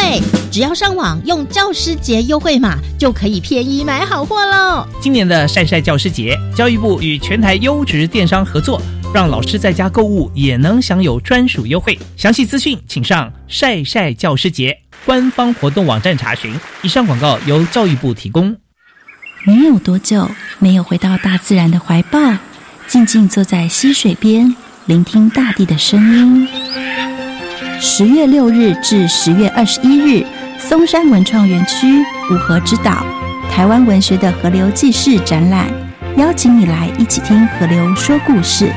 [0.52, 4.88] 只要上网用教师节优惠码，就可以便宜买好货喽！
[5.02, 8.80] 今年的晒晒教师节，教育部与全台优质电商合作，
[9.12, 11.98] 让老师在家购物也能享有专属优惠。
[12.16, 14.78] 详细资讯请上晒晒教师节
[15.08, 16.54] 官方活动网站查询。
[16.84, 18.56] 以上广告由教育部提供。
[19.46, 22.20] 你有多久没有回到大自然的怀抱，
[22.88, 26.48] 静静坐在溪水边，聆听大地的声音？
[27.80, 30.26] 十月六日至十月二十一日，
[30.58, 33.06] 松山文创园区五河之岛
[33.50, 35.68] 台湾文学的河流记事展览，
[36.18, 38.72] 邀请你来一起听河流说故事。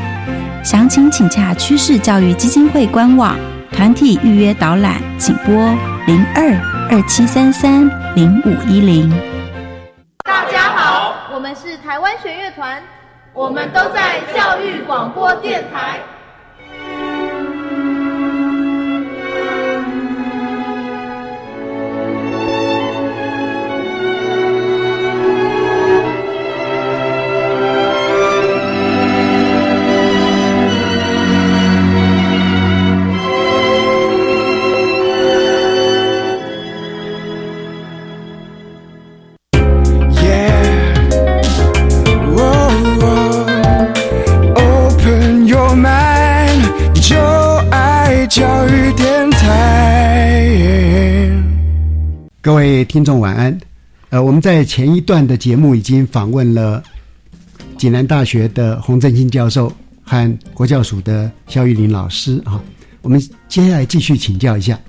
[0.62, 3.36] 详情请洽趋势教育基金会官网，
[3.72, 5.54] 团体预约导览，请拨
[6.06, 6.52] 零二
[6.90, 9.10] 二七三三零五一零。
[11.90, 12.80] 台湾弦乐团，
[13.32, 15.98] 我们都在教育广播电台。
[52.42, 53.60] 各位听众晚安。
[54.08, 56.82] 呃，我们在前一段的节目已经访问了
[57.76, 59.70] 济南大学的洪振兴教授
[60.02, 62.58] 和国教署的肖玉林老师啊。
[63.02, 64.80] 我们接下来继续请教一下，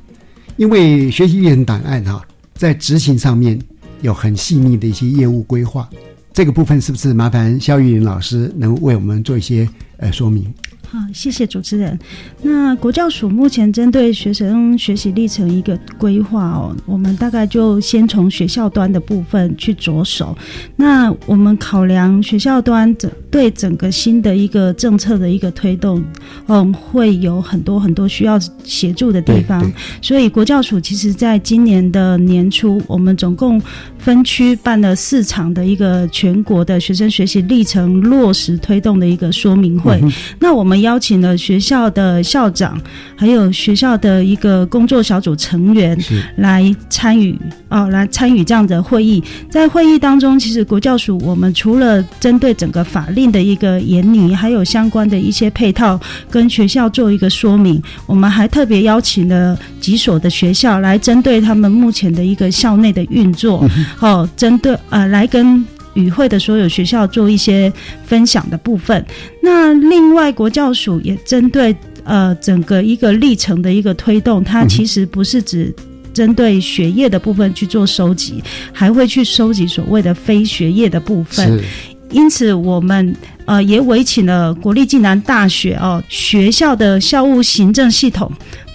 [0.56, 3.60] 因为学习历程档案哈，在执行上面
[4.00, 5.90] 有很细腻的一些业务规划，
[6.32, 10.46] 这个部分是不是麻烦肖玉林老师能为我们做一些呃说明？
[10.92, 11.98] 好，谢谢主持人。
[12.42, 20.38] 那国教署目前针对学生学习历程一个规划哦，我们大概就先从学校端的部分去着手。
[20.76, 26.04] 那我们考量学校端整对整个新的一个政策的一个推动，
[26.48, 29.72] 嗯，会有很多很多需要协助的地方。
[30.02, 33.62] 所以国教署其实在今年的年初，我们总共
[33.98, 39.98] 分区办了四场的一个全国的学生学习历程落实推动的一个说明会。
[40.38, 42.80] 那我们邀请了学校的校长，
[43.16, 45.98] 还有学校的一个工作小组成员
[46.38, 47.38] 来参与
[47.70, 49.24] 哦，来参与这样的会议。
[49.50, 63.68] 在会议当中，其实国教署我们除了针对整个法令的一个研拟，还有相关的一些配套跟学校做一个说明，我们还特别邀请了几所的学校来针对他们目前的一个校内的运作，
[64.00, 65.66] 哦，针对呃来跟。
[65.94, 67.72] 与会的所有学校做一些
[68.06, 69.06] 分享的部分。
[69.42, 75.74] 那另外，国教署也针对呃整个一个历程的一个推动，它其实不是只
[76.14, 81.62] 针对学业的部分去做收集，还会去收集所谓的非学业的部分。
[82.10, 88.30] 因此，我们呃也委请了国立暨南大学哦学校的校务行政系统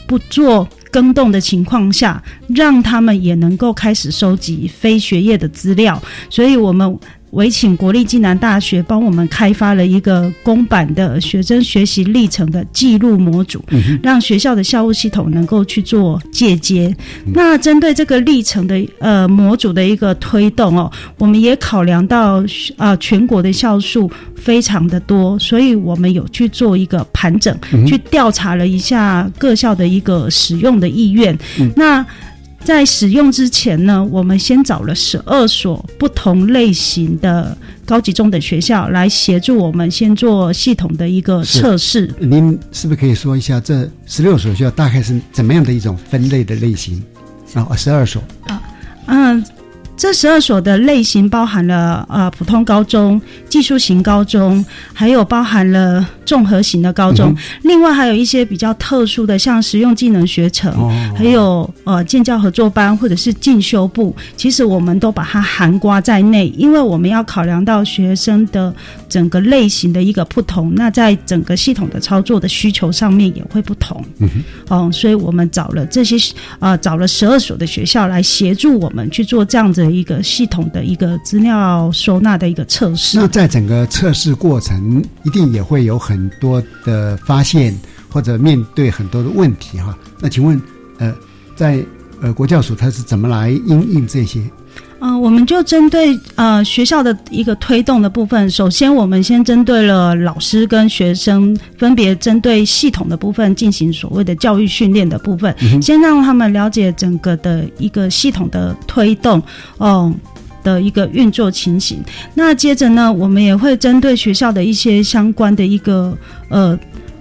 [0.07, 6.03] 不做更动的情况下，让他们也能够开始收集非学业的资料。
[6.31, 6.99] 所以，我们。
[7.37, 13.63] 委请国立暨南大学帮我们开发了一个公版的学生学习历程的记录模组，
[14.03, 16.95] 让学校的校务系统能够去做借接。
[17.35, 22.43] 那针对这个历程的呃模组的一个推动哦，我们也考量到
[22.79, 27.55] 啊全国的校数非常的多，所以我们有去做一个盘整，
[27.87, 31.39] 去调查了一下各校的一个使用的意愿。
[31.77, 32.05] 那
[32.67, 42.13] 在使用之前呢，我们先找了十二所不同类型的高级中等学校来协助我们先做系统的一个测试。
[42.19, 47.01] 您是不是可以说一下这十六所学校大概是怎么样的一种分类的类型？
[47.55, 48.61] 啊，十二所啊，
[49.07, 49.45] 嗯，
[49.97, 60.71] 这十二所的类型包含了呃普通高中、技术型高中，还有包含了综合型的高中，另外还有一些比较特殊的，像实用技能学程，
[61.17, 68.75] 还有呃建教合作班或者是进修部，其实我们都把它含刮在内，因为我们要考量到学生的
[69.09, 74.05] 整个类型的一个不同，那在整个系统的操作的需求上面也会不同。
[74.19, 74.29] 嗯
[74.69, 76.17] 哦，所以我们找了这些
[76.59, 79.86] 呃找了十二所的学校来协助我们去做这样子。
[79.87, 83.19] 的一个系统的一个资料收纳的一个测试。
[83.19, 87.73] 那在整个测试过程，一定也会有很多的发现，
[88.09, 89.97] 或者面对很多的问题哈。
[90.21, 90.61] 那请问，
[90.99, 91.15] 呃，
[91.55, 91.85] 在
[92.21, 94.41] 呃国教署它是怎么来应应这些？
[94.99, 109.43] 嗯，我们就针对呃学校的一个推动的部分，首先我们先针对了老师跟学生，分别针对系统的部分进行所谓的教育训练的部分，先让他们了解整个的一个系统的推动，
[109.79, 110.13] 哦
[110.63, 112.03] 的一个运作情形。
[112.35, 116.17] 那接着呢，我们也会针对学校的一些相关的一个
[116.49, 116.79] 呃。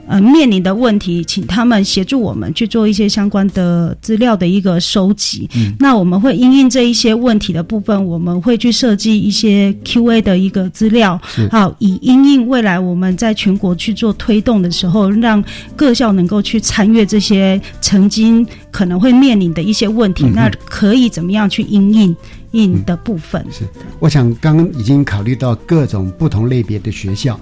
[0.07, 5.49] 呃，面临的问题，请他们协助我们去做一些相关的资料的一个收集。
[5.55, 15.43] 嗯，那我们会因应这一些问题的部分，我们会去设计一些 Q&A 的一个资料，好，以因应未来我们在全国去做推动的时候，让
[15.75, 22.15] 各校能够去参与这些曾经可能会面临的一些问题，那可以怎么样去因应
[22.51, 23.43] 应的部分？
[23.51, 23.63] 是，
[23.99, 27.39] 我想刚刚已经考虑到各种不同类别的学校。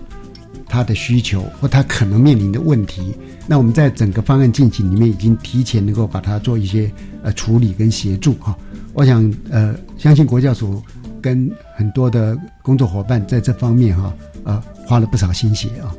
[0.73, 3.13] 他的需求或他可能面临的问题，
[3.45, 8.57] 那我们在整个方案进行里面已经提前能够把它做一些呃处理跟协助哈。
[8.93, 10.81] 我想呃，相信国教署
[11.21, 14.12] 跟很多的工作伙伴在这方面哈
[14.45, 15.93] 呃花了不少心血啊。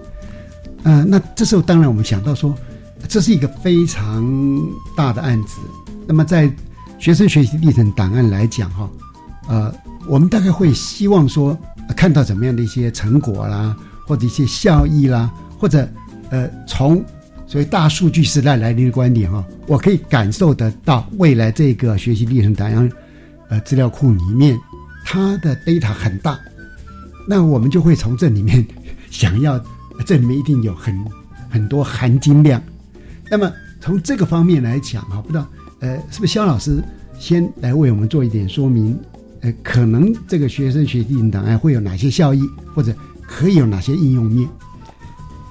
[0.83, 2.53] 呃，那这时候当然我们想到说，
[3.07, 4.27] 这是一个非常
[4.97, 5.61] 大的案子。
[6.05, 6.51] 那么在
[6.99, 8.91] 学生学习历程档案来讲哈，
[9.47, 9.73] 呃，
[10.09, 11.57] 我们大概会希望说
[11.97, 13.77] 看到怎么样的一些成果啦。
[14.07, 15.89] 或者一些效益啦，或者
[16.31, 17.05] 呃，从
[17.47, 22.91] 所谓大数据时代来临的观点哈，我可以感受得到未来这个学习历程档案
[23.49, 24.59] 呃资料库里面，
[25.05, 26.39] 它的 data 很大，
[27.29, 28.67] 那我们就会从这里面
[29.11, 29.63] 想要，
[30.07, 30.99] 这里面一定有很
[31.51, 32.61] 很多含金量。
[33.31, 35.47] 那么从这个方面来讲哈，不知道
[35.81, 36.83] 呃是不是肖老师
[37.19, 38.99] 先来为我们做一点说明？
[39.43, 42.41] 呃，可能这个学生学习历档案会有哪些效益，
[42.75, 42.93] 或者？
[43.37, 44.49] 可以有哪些应用面？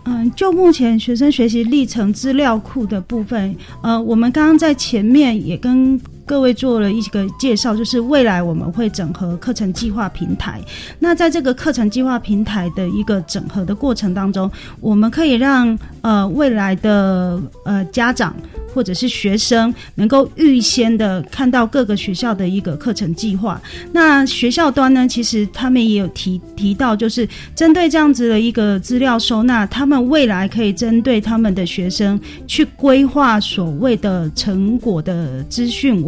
[0.06, 10.62] 嗯，就目前学生学习历程资料库的部分，呃，我们刚刚在前面也跟各位做了一个介绍，就是未来我们会整合课程计划平台。
[11.00, 18.36] 那在这个课程计划平台的一个整合的过程当中，我们可以让呃未来的呃家长。
[18.74, 23.62] 或者是学生能够预先的看到各个学校的一个课程计划。
[23.92, 36.04] 那学校端呢，其实他们也有提提到，就是针对这样子的一个资料收纳，他们未来可以针对他们的学生去规划所谓的成果的资讯，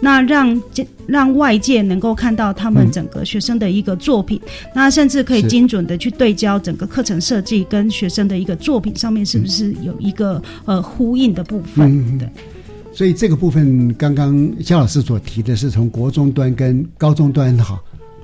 [0.00, 0.62] 那让
[1.06, 4.40] 让外界能够看到他们整个学生的一个作品，
[4.74, 11.90] 那甚至可以精准的去对焦整个课程设计跟学生的一个作品上面是不是有一个呃呼应的部分。
[11.90, 12.28] 嗯对，
[12.92, 17.80] 所以这个部分刚刚肖老师所提的是从国中端跟高中端哈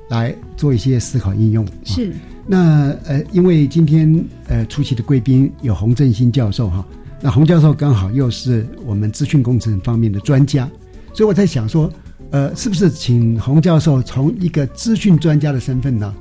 [0.09, 1.67] 来做一些思考应用。
[1.85, 2.13] 是，
[2.47, 6.85] 那呃，因为今天呃出席的贵宾有洪振兴教授哈，
[7.21, 10.69] 那洪教授刚好又是我们资讯工程方面的专家，
[11.13, 11.93] 所以我在想说，
[12.31, 16.15] 呃，是不是请洪教授从一个资讯专家的身份呢？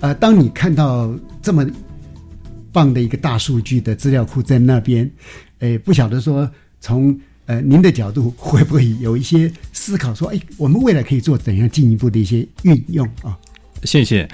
[0.00, 1.66] 呃，当你看到这么
[2.72, 5.10] 棒的一个大数据的资料库在那边，
[5.58, 6.50] 诶，不晓得说。
[6.82, 10.14] 从呃您的角度，会不会有一些思考？
[10.14, 13.36] 说，哎，我们未来可以做怎样进一步的一些运用啊？
[13.84, 14.26] 谢谢。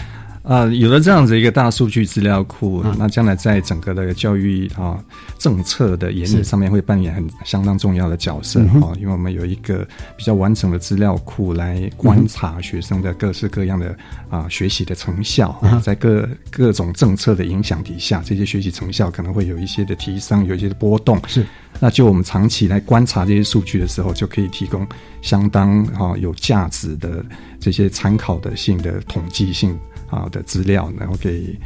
[0.46, 4.96] 啊，有了这样子一个大数据资料库，那将来在整个的教育啊
[5.38, 13.96] 政策的研拟上面会扮演很相当重要的角色啊，因为我们有一个比较完整的资料库来观察学生的各式各样的
[14.30, 21.20] 啊学习的成效，在各各种政策的影响底下，这些学习成效可能会有一些的提升，有一些的波动。
[21.26, 21.44] 是，
[21.80, 24.86] 那就我们长期来观察这些数据的时候，就可以提供
[25.22, 27.24] 相当啊有价值的
[27.58, 29.76] 这些参考的性的统计性。
[30.08, 31.56] 啊的资料，然后给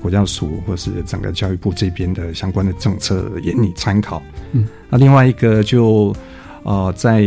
[0.00, 4.22] 国教署或是整个教育部这边的相关的政策引你参考。
[4.52, 6.14] 嗯，那另外一个就
[6.62, 7.22] 呃在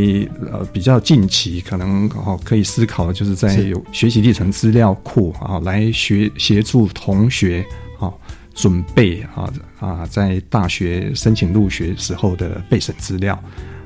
[0.52, 7.66] 呃比较近期可能哦可以思考的就是在有学习历程资料库啊来学协助同学
[8.00, 8.12] 啊
[8.54, 13.40] 准备啊啊在大学申请入学时候的备审资料。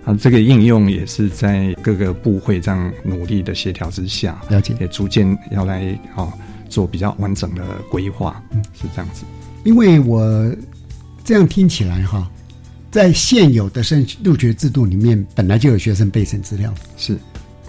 [0.05, 6.31] 啊，这个应用也是在各个部会这样努力的协调之下，了解，也逐渐要来啊
[6.67, 9.23] 做比较完整的规划，嗯，是这样子。
[9.63, 10.51] 因为我
[11.23, 12.29] 这样听起来哈，
[12.91, 17.17] 在现有的升入学制度里面，本来就有学生备审资料，是。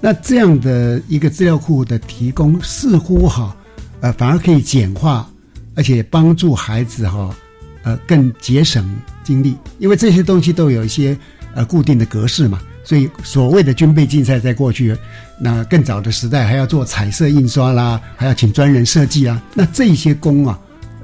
[0.01, 3.57] 那这样的一个资料库的提供，似乎哈，
[4.01, 5.29] 呃，反而可以简化，
[5.75, 7.35] 而且帮助孩子哈，
[7.83, 8.95] 呃，更节省
[9.25, 11.19] 精力，因为这些东西都有一些
[11.53, 12.61] 呃固定的格式嘛。
[12.89, 14.97] 所以所谓的军备竞赛，在过去
[15.39, 20.59] 那更早的时代，还要做彩色印刷啦，还要请专人设计啊，那这些工啊，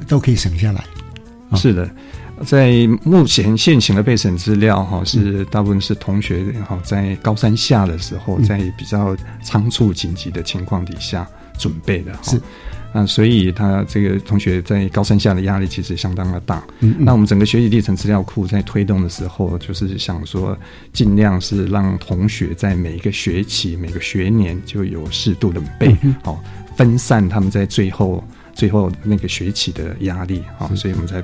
[0.09, 0.83] 都可以省下来。
[1.55, 1.87] 是的。
[2.47, 2.73] 在
[3.03, 11.29] 目前现行的备审资料哈，是大部分是同学哈在高三下的时候，在比较仓促紧急的情况底下
[11.59, 12.41] 准备的是
[12.95, 16.65] 啊，所以他这个同学在高三下的压力其实相当的大。
[16.79, 20.57] 那我们整个学习历程资料库在推动的时候，就是想说
[20.93, 26.43] 尽量是让同学在每一个学期、每个学年就有适度的背，好
[26.77, 28.23] 分散他们在最后
[28.55, 31.23] 最后那个学期的压力啊，所以我们在。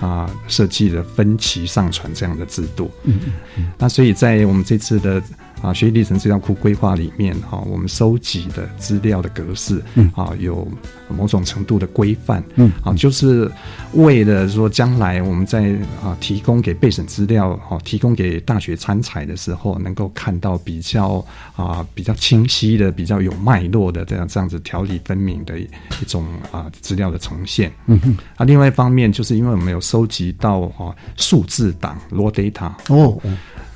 [0.00, 2.90] 啊，设计了分期上传这样的制度。
[3.04, 3.18] 嗯
[3.58, 5.22] 嗯，那所以在我们这次的。
[5.62, 10.66] 啊，学习历程资料库规划里面哈，我们收集的资料的格式，嗯，啊，有
[11.08, 13.50] 某种程度的规范，嗯，啊，就是
[13.92, 21.24] 为了说将来我们在啊提供给备审资料，哈，提供给大学参采的时候，能够看到比较
[21.56, 25.68] 啊比较清晰的、比较有脉络的这样这样子条理分明的一
[26.06, 27.70] 种啊资料的呈现。
[27.86, 33.20] 嗯哼，啊，另外一方面，就是因为我们有收集到哈数字档 （raw data） 哦。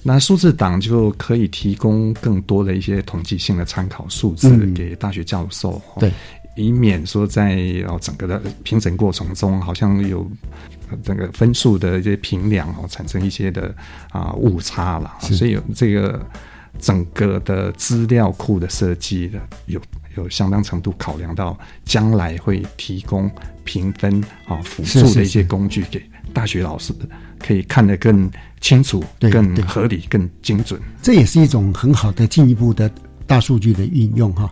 [0.06, 6.12] 那数字档就可以提供更多的一些统计性的参考数字给大学教授，对，
[6.56, 7.56] 以免说在
[7.88, 10.30] 哦整个的评审过程中，好像有
[11.02, 13.74] 这个分数的一些评量哦产生一些的
[14.10, 16.20] 啊误差了，所以这个
[16.78, 19.80] 整个的资料库的设计的有
[20.18, 23.30] 有相当程度考量到将来会提供
[23.64, 27.08] 评分啊辅助的一些工具给大学老师的。
[27.40, 28.30] 可以看得更
[28.64, 32.90] 清楚、更合理、更精准，这也是一种很好的进一步的
[33.26, 34.50] 大数据的运用哈。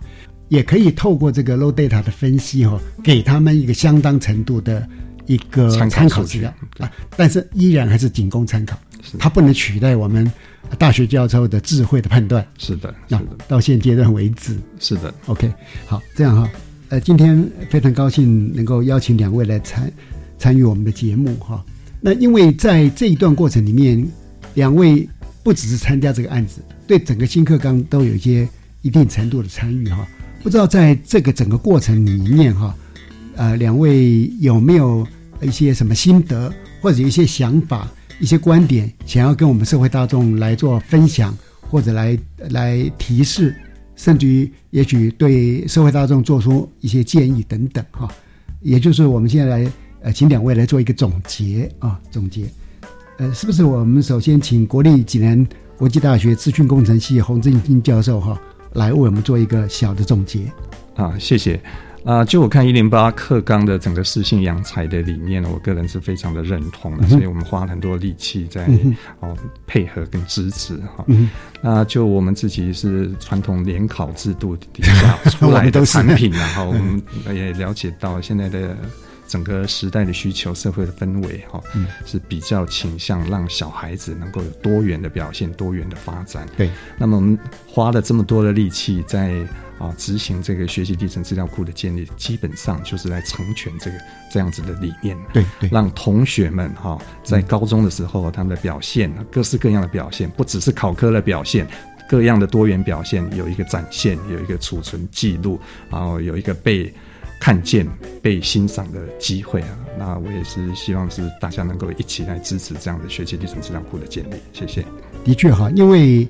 [0.51, 4.87] 也可以透过这个 low data 的分析哈，给他们一个相当程度的
[5.25, 6.93] 一个参考资料啊。
[7.17, 8.79] 但是依然还是仅供参考，
[9.19, 10.31] 它不能取代我们
[10.79, 12.47] 大学教授的智慧的判断。
[12.59, 15.15] 是的，是的，到现阶段为止，是的。
[15.25, 15.51] OK，
[15.87, 16.51] 好，这样哈，
[16.91, 19.91] 呃，今天非常高兴能够邀请两位来参
[20.37, 21.65] 参与我们的节目哈。
[22.05, 24.05] 那因为在这一段过程里面，
[24.55, 25.09] 两位
[25.45, 28.47] 不只是参加这个案子，对整个新课纲都有一些
[28.83, 30.05] 一定程度的参与哈。
[30.43, 32.75] 不知道在这个整个过程里面哈，
[33.37, 35.07] 呃，两位有没有
[35.41, 37.89] 一些什么心得，或者一些想法、
[38.19, 42.19] 一些观点，想要跟我们社会大众来做分享，或者来
[42.51, 43.55] 来提示，
[43.95, 48.13] 甚至于也许对社会大众做出一些建议等等哈。
[48.61, 49.73] 也就是我们现在来。
[50.03, 52.45] 呃，请两位来做一个总结啊，总结。
[53.19, 55.47] 呃，是不是我们首先请国立济南
[55.77, 58.41] 国际大学资讯工程系洪振兴教授哈，
[58.73, 60.41] 来为我们做一个小的总结。
[60.97, 61.61] 啊，谢谢。
[62.05, 68.69] 啊，就我看一零八课纲的整个四性扬才的理念，我个人是非常的认同的，所以我们花了很多力气在
[69.21, 69.37] 哦
[69.69, 71.07] 配合跟支持哈。
[71.61, 77.01] 那就我们自己是传统联考制度底下 出来的产品，然后 我们
[77.37, 78.77] 也了解到现在的。
[79.33, 81.59] 整个时代的需求，社会的氛围，哈，
[82.05, 86.47] 是比较倾向让小孩子能够有多元的表现、多元的发展。
[86.55, 89.33] 对，那么我们花了这么多的力气在
[89.79, 93.97] 啊执行这个学习历程资料库的建立，基本上就是来成全这个
[94.31, 95.17] 这样子的理念。
[95.33, 101.67] 对，让同学们哈在高中的时候他们的表现，各式各样的表现，不只是考科的表现，
[102.07, 105.59] 各样的多元表现有一个展现，有一个储存记录，
[105.89, 106.93] 然后有一个被。
[107.43, 107.85] 看见
[108.23, 114.35] 被欣赏的机会啊，那我也是希望是大家能够一起来支持这样的学习历程资料库的建立。
[114.53, 114.85] 谢谢。
[115.25, 116.25] 的确哈，因为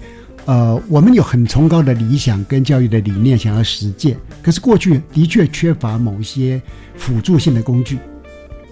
[0.47, 6.59] 呃，我们有很崇高的理想跟教育的理念想要实践，可是过去的确缺乏某些
[6.97, 7.99] 辅助性的工具，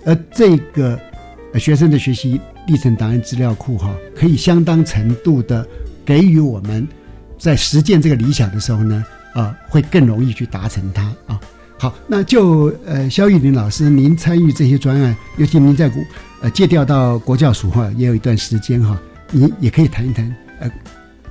[0.07, 0.99] 而这个
[1.59, 5.69] 学生的学习历程档案资料库哈，可以相当程度的
[6.07, 6.89] 给予我们
[7.39, 11.39] 在实践这个理想的时候呢，啊，会更容易去达成它啊。
[11.81, 15.91] 好，那就呃，肖玉林老师，您参与这些专案，尤其您在
[16.43, 19.01] 呃借调到国教署哈，也有一段时间哈，
[19.31, 20.37] 您也可以谈一谈。
[20.59, 20.71] 呃，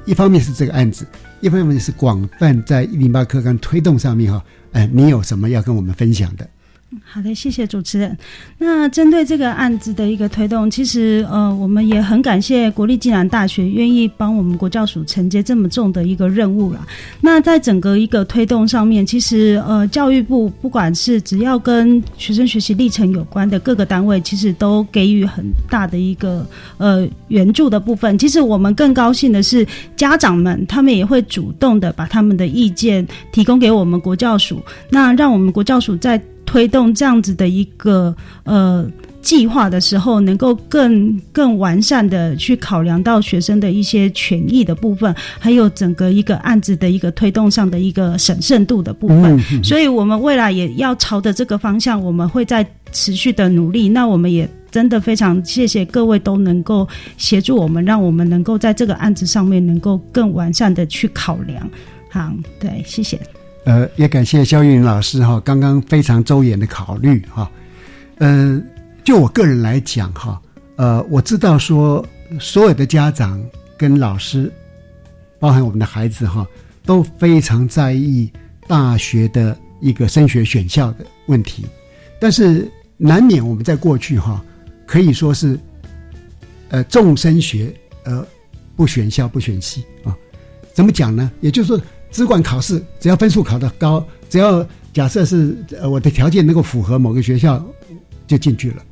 [0.05, 1.05] 一方面是这个案子，
[1.39, 6.49] 一方面是广泛在一零八课纲推动上面哈，哎，你有什么要跟我们分享的？
[7.05, 8.17] 好的，谢谢主持人。
[8.57, 16.79] 那针对这个案子的一个推动，其实呃，我们也很感谢国立暨南大学愿意帮我们国教署承接这么重的一个任务啦。
[17.21, 26.43] 那在整个一个推动上面，其实呃，教育部不管是只要跟学生学习历程有关的各个单位，其实都给予很大的一个
[26.77, 28.17] 呃援助的部分。
[28.17, 29.65] 其实我们更高兴的是，
[29.95, 34.59] 家长们他们也会主动的把他们的意见提供给我们国教署，
[34.89, 36.19] 那让我们国教署在
[36.49, 38.83] 推动这样子的一个呃
[39.21, 49.39] 计划的时候，能够更更完善的去考量到学生的一些权益的部分，还有整个一个案子的一个推动上的一个审慎度的部分。
[49.63, 53.87] 所以，我们未来也要朝着这个方向，我们会在持续的努力。
[53.87, 61.69] 那我们也真的非常谢谢各位都能够协助我们，让我们能够在这个案子上面能够更完善的去考量。
[62.09, 63.19] 好，对，谢谢。
[63.65, 67.51] 呃，也感谢肖玉林老师哈，刚刚非常周延的考虑哈。
[68.17, 68.59] 呃，
[69.03, 70.41] 就我个人来讲哈，
[70.77, 72.03] 呃，我知道说
[72.39, 73.39] 所有的家长
[73.77, 74.51] 跟老师，
[75.39, 76.47] 包含我们的孩子哈，
[76.85, 78.31] 都非常在意
[78.67, 81.65] 大学的一个升学选校的问题，
[82.19, 84.43] 但是难免我们在过去哈，
[84.85, 85.59] 可以说是
[86.69, 87.73] 呃重升学
[88.05, 88.27] 而
[88.75, 90.15] 不选校不选系啊。
[90.73, 91.29] 怎么讲呢？
[91.41, 91.79] 也就是说。
[92.11, 97.63] 只管考试，只要分数考得高，只要假设是呃我的条件能够符合某个学校，
[98.27, 98.83] 就进去了。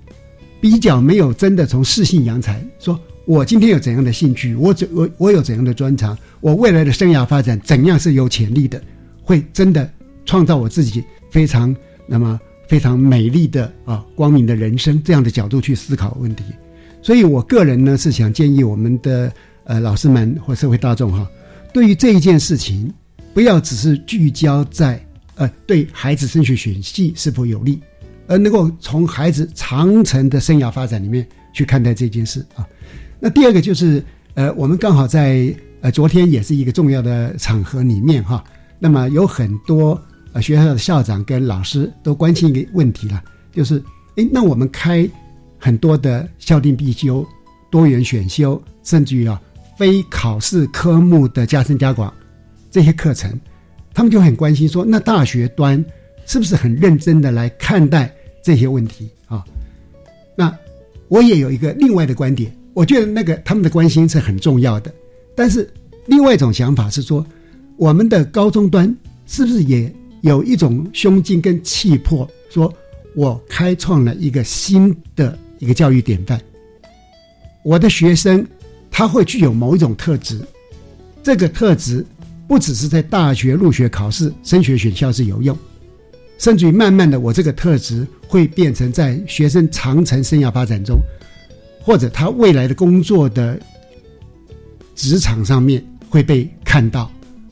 [0.62, 8.82] 比较没有真的从适性扬才，说我今天有怎样的兴趣，我怎我我有怎样的专长，我未来的生涯发展怎样是有潜力的，
[9.22, 9.90] 会真的
[10.26, 11.76] 创造我自己非常
[12.08, 16.44] 那么非常美丽的啊光明的人生这样的角度去思考问题。
[17.02, 19.32] 所以我个人呢是想建议我们的
[19.64, 21.30] 呃老师们或社会大众哈，
[21.74, 22.94] 对于这一件事情。
[23.38, 25.00] 不要只是聚焦在
[25.36, 27.80] 呃对孩子升学选系是否有利，
[28.26, 31.24] 而能够从孩子长程的生涯发展里面
[31.54, 32.68] 去看待这件事啊。
[33.20, 38.44] 那第二个就是呃我们刚好在呃昨天也是一个重要的场合里面哈，
[38.80, 40.02] 那么有很多
[40.34, 43.76] 呃学校的校长跟老师都关心一个问题了，就是
[44.16, 45.08] 诶那我们开
[45.60, 47.24] 很多的校定必修、
[47.70, 49.40] 多元选修，甚至于啊
[49.78, 52.12] 非考试科目的加深加广。
[52.70, 53.40] 这些课程，
[53.94, 55.84] 他们就很关心说：那大学端
[56.26, 58.14] 是不是很认真的来看待
[58.44, 59.44] 这些问题啊？
[60.36, 60.56] 那
[61.08, 64.94] 我也有一个另外的观点，我觉得那个他们的关心是很重要的。
[65.36, 65.70] 但是
[66.06, 67.26] 另外一种想法是说，
[67.78, 68.94] 我们的高中端
[69.26, 69.92] 是不是也
[70.22, 72.72] 有一种胸襟跟气魄，说
[73.16, 76.40] 我开创了一个新的一个教育典范，
[77.64, 78.46] 我的学生
[78.92, 80.40] 他会具有某一种特质，
[81.24, 82.06] 这个特质。
[82.48, 85.58] 不只是在大学入学考试升学选校是有用，
[86.38, 90.98] 甚至于慢慢的，我这个特质会变成在学生长程生涯发展中，
[91.82, 93.60] 或者他未来的工作的
[94.96, 97.12] 职场上面会被看到。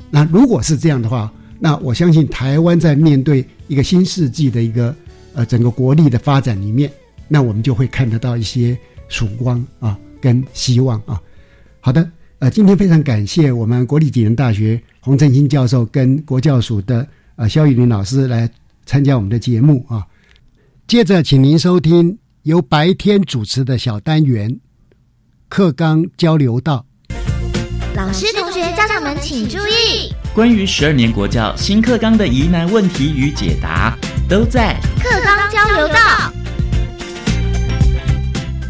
[0.09, 1.29] 那如果是这样的话，
[1.59, 4.95] 那我相信台湾在面对一个新世纪的一个
[5.33, 6.89] 呃整个国力的发展里面，
[7.27, 8.77] 那我们就会看得到一些
[9.09, 11.21] 曙光啊，跟希望啊。
[11.81, 12.09] 好的。
[12.45, 18.47] 呃，今天非常感谢我们国立暨南大学洪振兴教授跟国教署的呃肖玉林老师来
[18.85, 20.05] 参加我们的节目啊。
[20.85, 24.59] 接着，请您收听由白天主持的小单元
[25.49, 26.85] 课纲交流道。
[27.95, 33.97] 老师、同学、家长们请注意，关于十二年国教新课纲的疑难问题与解答，
[34.29, 36.31] 都在课纲交流道。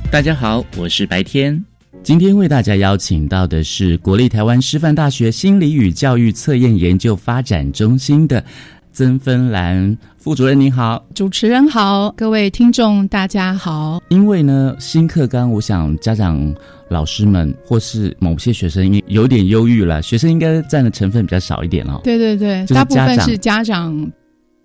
[0.09, 1.61] 大家好，我是白天。
[2.05, 8.45] 今天为大家邀请到的是国立台湾师范大学心理与教育测验研究发展中心的
[8.91, 13.99] 曾芬兰副主任，您好，主持人好，各位听众大家好。
[14.09, 16.53] 因为呢，新课纲，我想家长、
[16.89, 22.01] 老师们或是某些学生有点忧郁了，学生应该占的成分比较少一点哦。
[22.03, 24.07] 对对对，大部分是家长。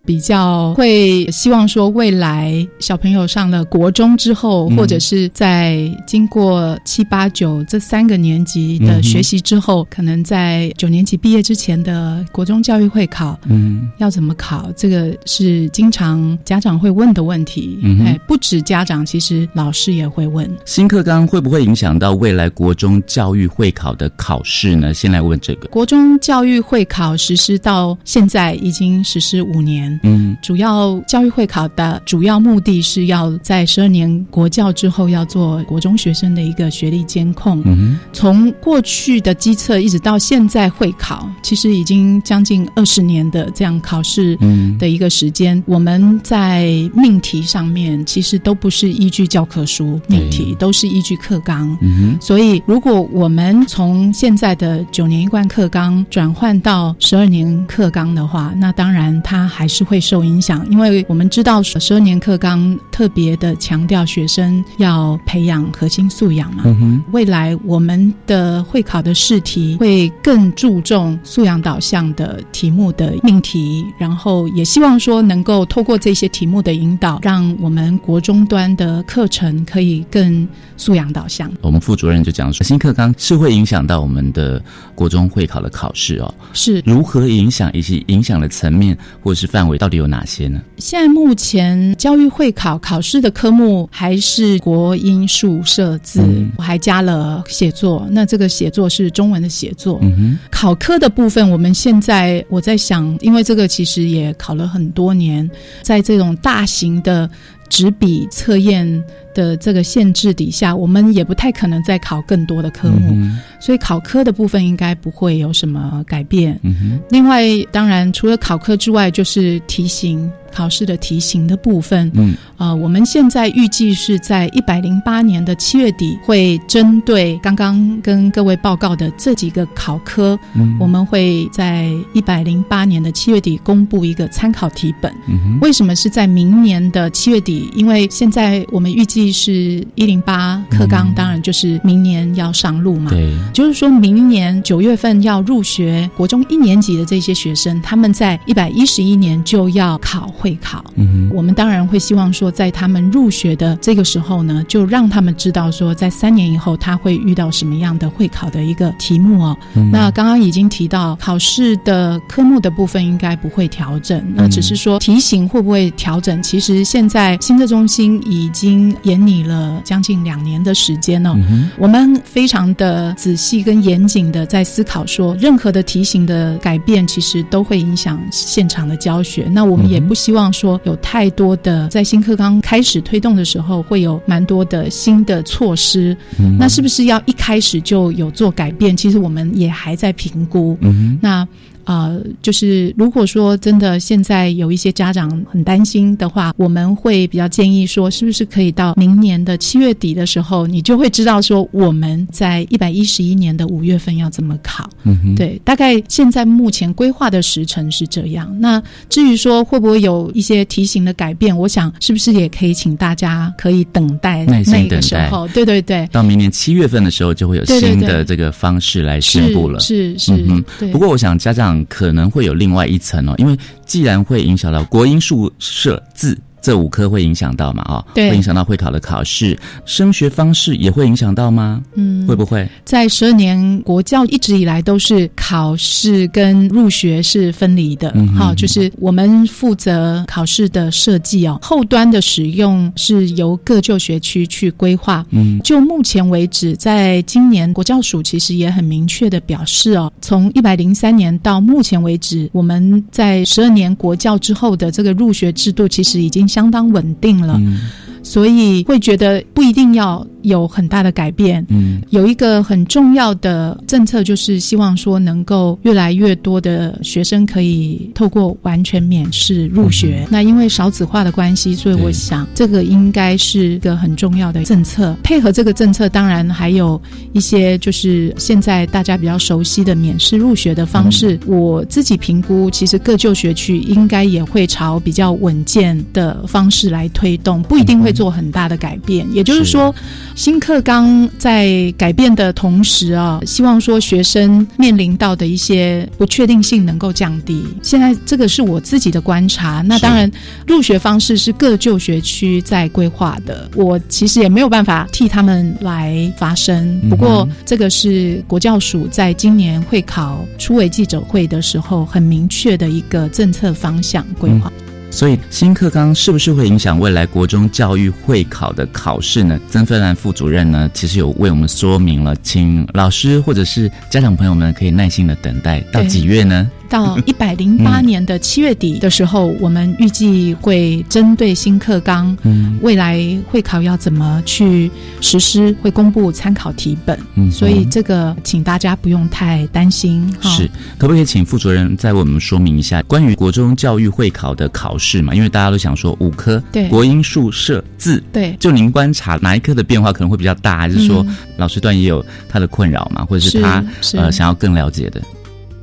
[0.05, 14.73] 比较会希望说，未来小朋友上了国中之后，或者是在经过七八九这三个年级的学习之后，可能在九年级毕业之前的国中教育会考，嗯，要怎么考？
[14.77, 17.79] 这个是经常家长会问的问题。
[18.05, 20.51] 哎，不止家长，其实老师也会问。
[20.65, 24.95] 新课纲会不会影响到未来国中教育会考的考试呢？
[24.95, 25.69] 先来问这个。
[25.69, 29.90] 国中教育会考实施到现在已经实施五年。
[29.91, 30.01] 年。
[30.03, 37.63] 嗯，主要教育会考的主要目的是要在十二年国教之后要做国中学生的一个学历监控。
[37.65, 44.37] 嗯，从过去的基测一直到现在会考，其实已经将近二十年的这样考试
[44.79, 45.63] 的一个时间。
[45.67, 51.77] 我们在命题上面其实都不是依据教科书命题，都是依据课纲。
[51.81, 66.63] 嗯，所以如果我们从现在的九年一贯课纲转换到十二年课纲的话，那当然它还是会受影响，因为我们知道十二年课纲特别的强调学生要培养核心素养嘛。
[66.67, 81.51] 嗯未来我们的会考的试题会更注重素养导向的题目的命题，然后也希望说能够透过这些题目的引导，让我们国中端的课程可以更素养导向。
[81.61, 84.63] 我们副主任就讲说，新课纲是会影响到我们的
[84.95, 86.35] 国中会考的考试哦。
[86.53, 90.61] 是如何影响，以及影响的层面或是范围到底有哪些呢？
[90.79, 96.23] 现在目前教育会考考试的科目还是国英数设字，
[96.57, 98.07] 我还加了写作。
[98.11, 99.99] 那这个写作是中文的写作。
[100.03, 105.49] 嗯哼，考科的部分，我们现在我在想，因为这个其实也考了很多年，
[105.83, 107.29] 在这种大型的
[107.69, 109.05] 纸笔测验
[109.41, 116.59] 的这个限制底下，我们也不太可能再考更多的科目，嗯所以考科的部分应该不会有什么改变。
[116.63, 122.11] 嗯，另外，当然除了考科之外，就是题型考试的题型的部分。
[122.15, 135.13] 嗯，呃，我们现在预计是在一百零八年的七月底，会针对刚刚跟各位报告的这几个考科，嗯我们会在一百零八年的七月底公布一个参考题本。
[135.61, 137.71] 为什么是在明年的七月底？
[137.75, 143.11] 因为现在我们预计是一零八课纲，当然就是明年要上路嘛。
[143.11, 150.83] 对，就是说明年九月份要入学国中一年级的这些学生，他们在一百一十一年就要考会考。
[150.97, 159.57] 嗯我们当然会希望说，在他们入学的这个时候呢，就让他们知道说，在三年以后他会遇到什么样的会考的一个题目哦。
[159.77, 166.43] 嗯那刚刚已经提到考试的科目的部分应该不会调整，那只是说题型会不会调整？
[166.43, 171.35] 其实现在新的中心已经研拟了将近两年的时间哦。
[171.37, 179.49] 嗯我们非常的仔细跟严谨的在思考说，任何的题型的改变，其实都会影响现场的教学。
[179.51, 186.17] 那我们也不希望说有太多的在新课纲开始推动的时候，会有蛮多的新的措施。
[186.39, 188.97] 嗯那是不是要一开始就有做改变？
[188.97, 190.77] 其实我们也还在评估。
[190.81, 191.47] 嗯那
[191.85, 204.89] 呃，就是如果说真的现在有一些家长很担心的话，我们会比较建议说，是不是可以到明年的七月底的时候，你就会知道说我们在一百一十一年的五月份要怎么考。
[205.05, 208.55] 嗯哼，对，大概现在目前规划的时程是这样。
[208.61, 215.47] 那至于说会不会有一些题型的改变，我想是不是也可以请大家可以等待耐心那个等待时候。
[215.49, 216.09] 对对对。
[216.13, 219.81] 到明年七月份的时候，就会有新的这个方式来宣布了。
[219.81, 226.39] 是是是嗯对不过我想家长可能会有另外一层哦，因为既然会影响到国音数设置。
[226.63, 227.83] 这五科会影响到嘛？
[227.89, 231.83] 哦，对会影响到会考的考试，升学方式也会影响到吗？
[231.95, 232.69] 嗯会不会？
[232.85, 245.25] 在十二年国教一直以来都是考试跟入学是分离的，嗯好、就是我们负责考试的设计哦，后端的使用是由各就学区去规划。
[245.31, 257.55] 嗯，就目前为止，在今年国教署其实也很明确的表示哦，从一百零三年到目前为止，我们在十二年国教之后的这个入学制度其实已经相当稳定了。
[257.61, 257.79] 嗯
[258.23, 261.65] 所以会觉得不一定要有很大的改变。
[261.69, 270.27] 嗯，有一个很重要的政策，就是希望说能够越来越多的学生可以透过完全免试入学。
[270.31, 275.17] 那因为少子化的关系，所以我想这个应该是一个很重要的政策。
[275.23, 277.01] 配合这个政策，当然还有
[277.33, 281.39] 一些就是现在大家比较熟悉的免试入学的方式。
[281.47, 289.27] 我自己评估，其实各就学区应该也会朝比较稳健的方式来推动，不一定会做很大的改变。
[289.33, 289.95] 也就是说，
[290.35, 297.65] 新课纲在改变的同时啊，希望说学生面临到的一些不确定性能够降低。
[297.83, 299.83] 现在这个是我自己的观察。
[299.83, 300.31] 那当然，
[300.67, 307.01] 入学方式是各就学区在规划的，我其实也没有办法替他们来发声。
[307.09, 314.73] 不过，这个是国教署在今年会考初委记者会的时候很明确的一个政策方向规划。
[315.11, 319.59] 所以新课纲是不是会影响未来国中教育会考的考试呢？
[319.69, 326.71] 曾芬兰副主任呢，其实有为我们说明了，请老师或者是家长朋友们可以耐心的等待到几月呢？
[326.91, 337.19] 到一百零八年的七月底的时候，我们预计会针对新课纲，嗯，未来会考要怎么去实施，会公布参考题本。
[337.37, 340.29] 嗯所以这个请大家不用太担心。
[340.41, 340.69] 哈是，
[340.99, 345.33] 可不可以请副主任再为我们说明一下关于国中教育会考的考试嘛？
[345.33, 355.21] 因为大家都想说五科，对国英数社字，对就您观察哪一科的变化可能会比较大，还是说嗯老师段也有他的困扰嘛，或者是是他是呃想要更了解的？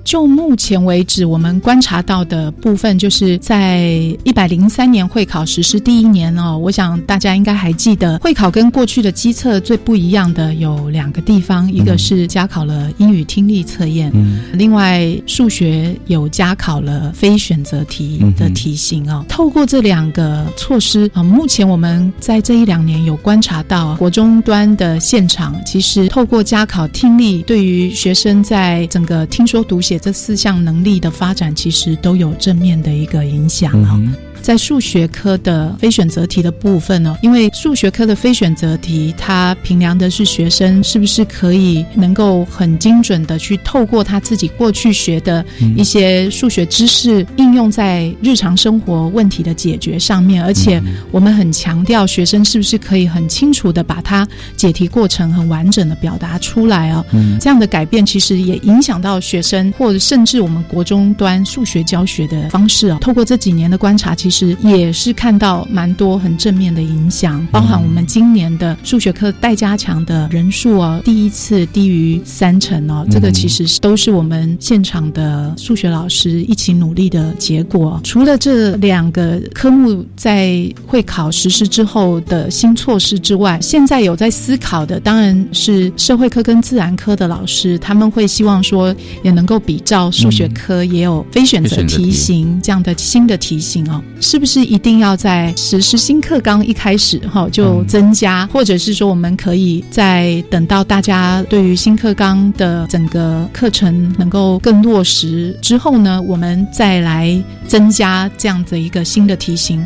[0.07, 3.89] 就目前为止，我们观察到的部分，就是在
[4.23, 14.43] 一百零三年会考实施第一年哦，我想大家应该还记得，会考跟过去的机测最不一样的有两个地方，一个是加考了英语听力测验，嗯。
[14.53, 19.25] 另外数学有加考了非选择题的题型哦。
[19.27, 34.26] 透过这两个措施啊，目前我们在这一两年有观察到国中端的现场，其实透过加考听力，对于学生在整个听说读写这四项能力的发展，其实都有正面的一个影响哦。
[34.41, 45.43] 在数学科的非选择题的部分呢，因为数学科的非选择题，它评量的是学生是不是可以能够很精准的去透过他自己过去学的
[45.75, 50.81] 一些数学知识，应用在日常生活问题的解决上面，而且
[51.11, 57.05] 我们很强调学生是不是可以很清楚的把它解题过程很完整的表达出来哦。
[57.11, 62.97] 嗯这样的改变其实也影响到学生，或者甚至我们国中端数学教学的方式哦。
[63.01, 77.99] 透过这几年的观察，其实也是看到蛮多很正面的影响，包含我们今年的数学课待加强的人数哦，第一次低于三成哦，这个其实是都是我们现场的数学老师一起努力的结果。
[78.03, 109.85] 除了这两个科目在会考实施之后的新措施之外，现在有在思考的当然是社会科跟自然科的老师，他们会希望说也能够比照数学科也有非选择题型这样的新的题型哦，是不是一定要在实施新课纲一开始哈就增加，或者是说我们可以在等到大家对于新课纲的整个课程能够更落实之后呢，我们再来增加这样的一个新的题型，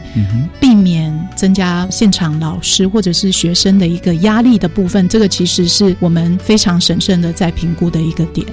[0.60, 8.46] 避免增加现场老师或者是学生的一个压力的部分，这个其实是我们非常审慎的在评估的一个点。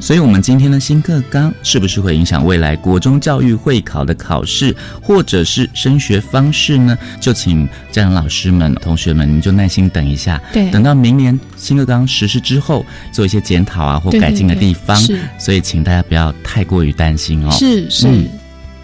[0.00, 6.96] 所以，我们今天的新课纲是不是会影响未来国中教育会考的考试，或者是升学方式呢？
[7.20, 14.96] 就请家长老师们、同学们，你们就耐心等一下，对等到明年新课纲实施之后，做一些检讨啊或改进的地方。
[15.38, 17.50] 所以，请大家不要太过于担心哦。
[17.50, 18.06] 是是。
[18.08, 18.28] 嗯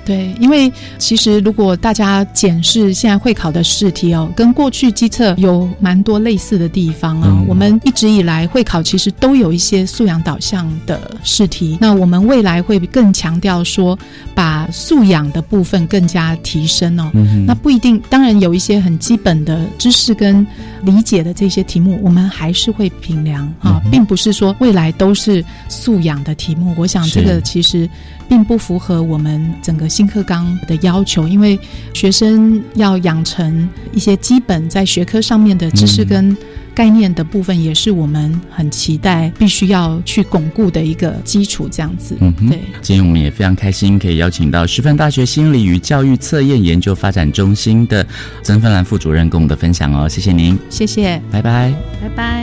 [0.05, 13.98] 对，因为其实如果大家检视现在会考的试题哦，跟过去机测有蛮多类似的地方啊、嗯我们一直以来会考其实都有一些素养导向的试题，那我们未来会更强调说
[14.34, 17.11] 把素养的部分更加提升哦。
[17.14, 20.46] 嗯那不一定，当然有一些很基本的知识跟
[20.82, 26.74] 理解的这些题目，我们还是会评量啊，嗯并不是说未来都是素养的题目。
[26.78, 27.88] 我想这个其实
[28.28, 31.59] 并不符合我们整个新课纲的要求，因为
[31.93, 36.36] 学生要养成一些基本在学科上面的知识嗯跟
[36.74, 41.68] 概念的部分，也是我们很期待必须要去巩固的一个基础。
[41.70, 42.59] 这样子，嗯哼对。
[42.80, 48.07] 今天我们也非常开心，可以邀请到师范大学心理与教育测验研究发展中心的
[48.43, 51.74] 曾芬兰副主任跟我们的分享哦，谢谢您，谢谢，拜拜。
[52.01, 52.41] 拜拜。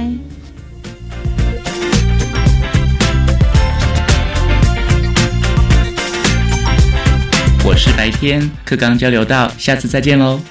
[7.69, 10.41] 我是白天课刚交流道，下次再见喽。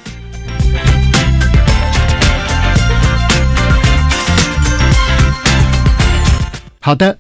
[6.79, 7.19] 好的，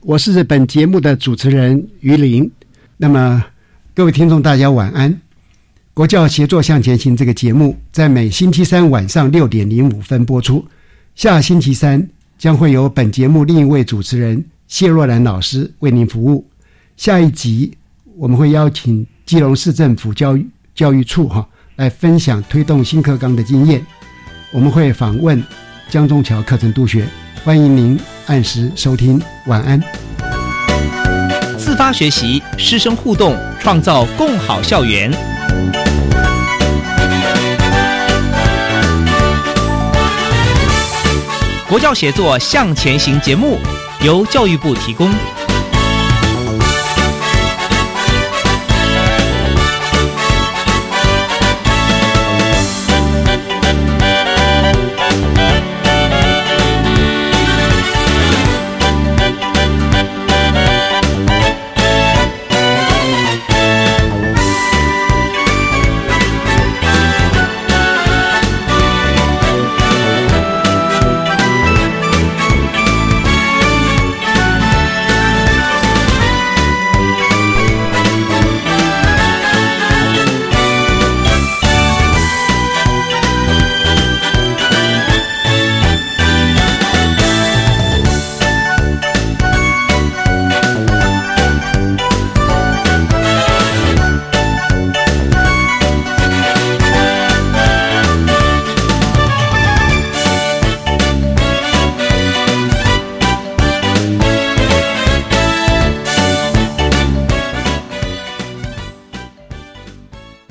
[0.00, 2.52] 我是本节目的主持人于林。
[2.98, 3.42] 那么，
[3.94, 5.18] 各位听众，大家晚安。
[5.94, 10.62] 国教协作向前行这个节目在每星期三晚上六点零五分播出。
[11.14, 16.46] 下星期三将会由本节目另一位主持人谢若兰老师为您服务。
[16.98, 17.74] 下一集
[18.14, 23.84] 我们会邀请基隆市政府教育教育处哈来分享推动新课纲的经验。
[24.50, 25.44] 我们会访问
[25.90, 27.06] 江中桥课程督学，
[27.44, 29.20] 欢迎您按时收听。
[29.44, 29.78] 晚安。
[31.58, 35.12] 自发学习，师生互动，创造共好校园。
[41.68, 43.58] 国教协作向前行节目
[44.02, 45.12] 由教育部提供。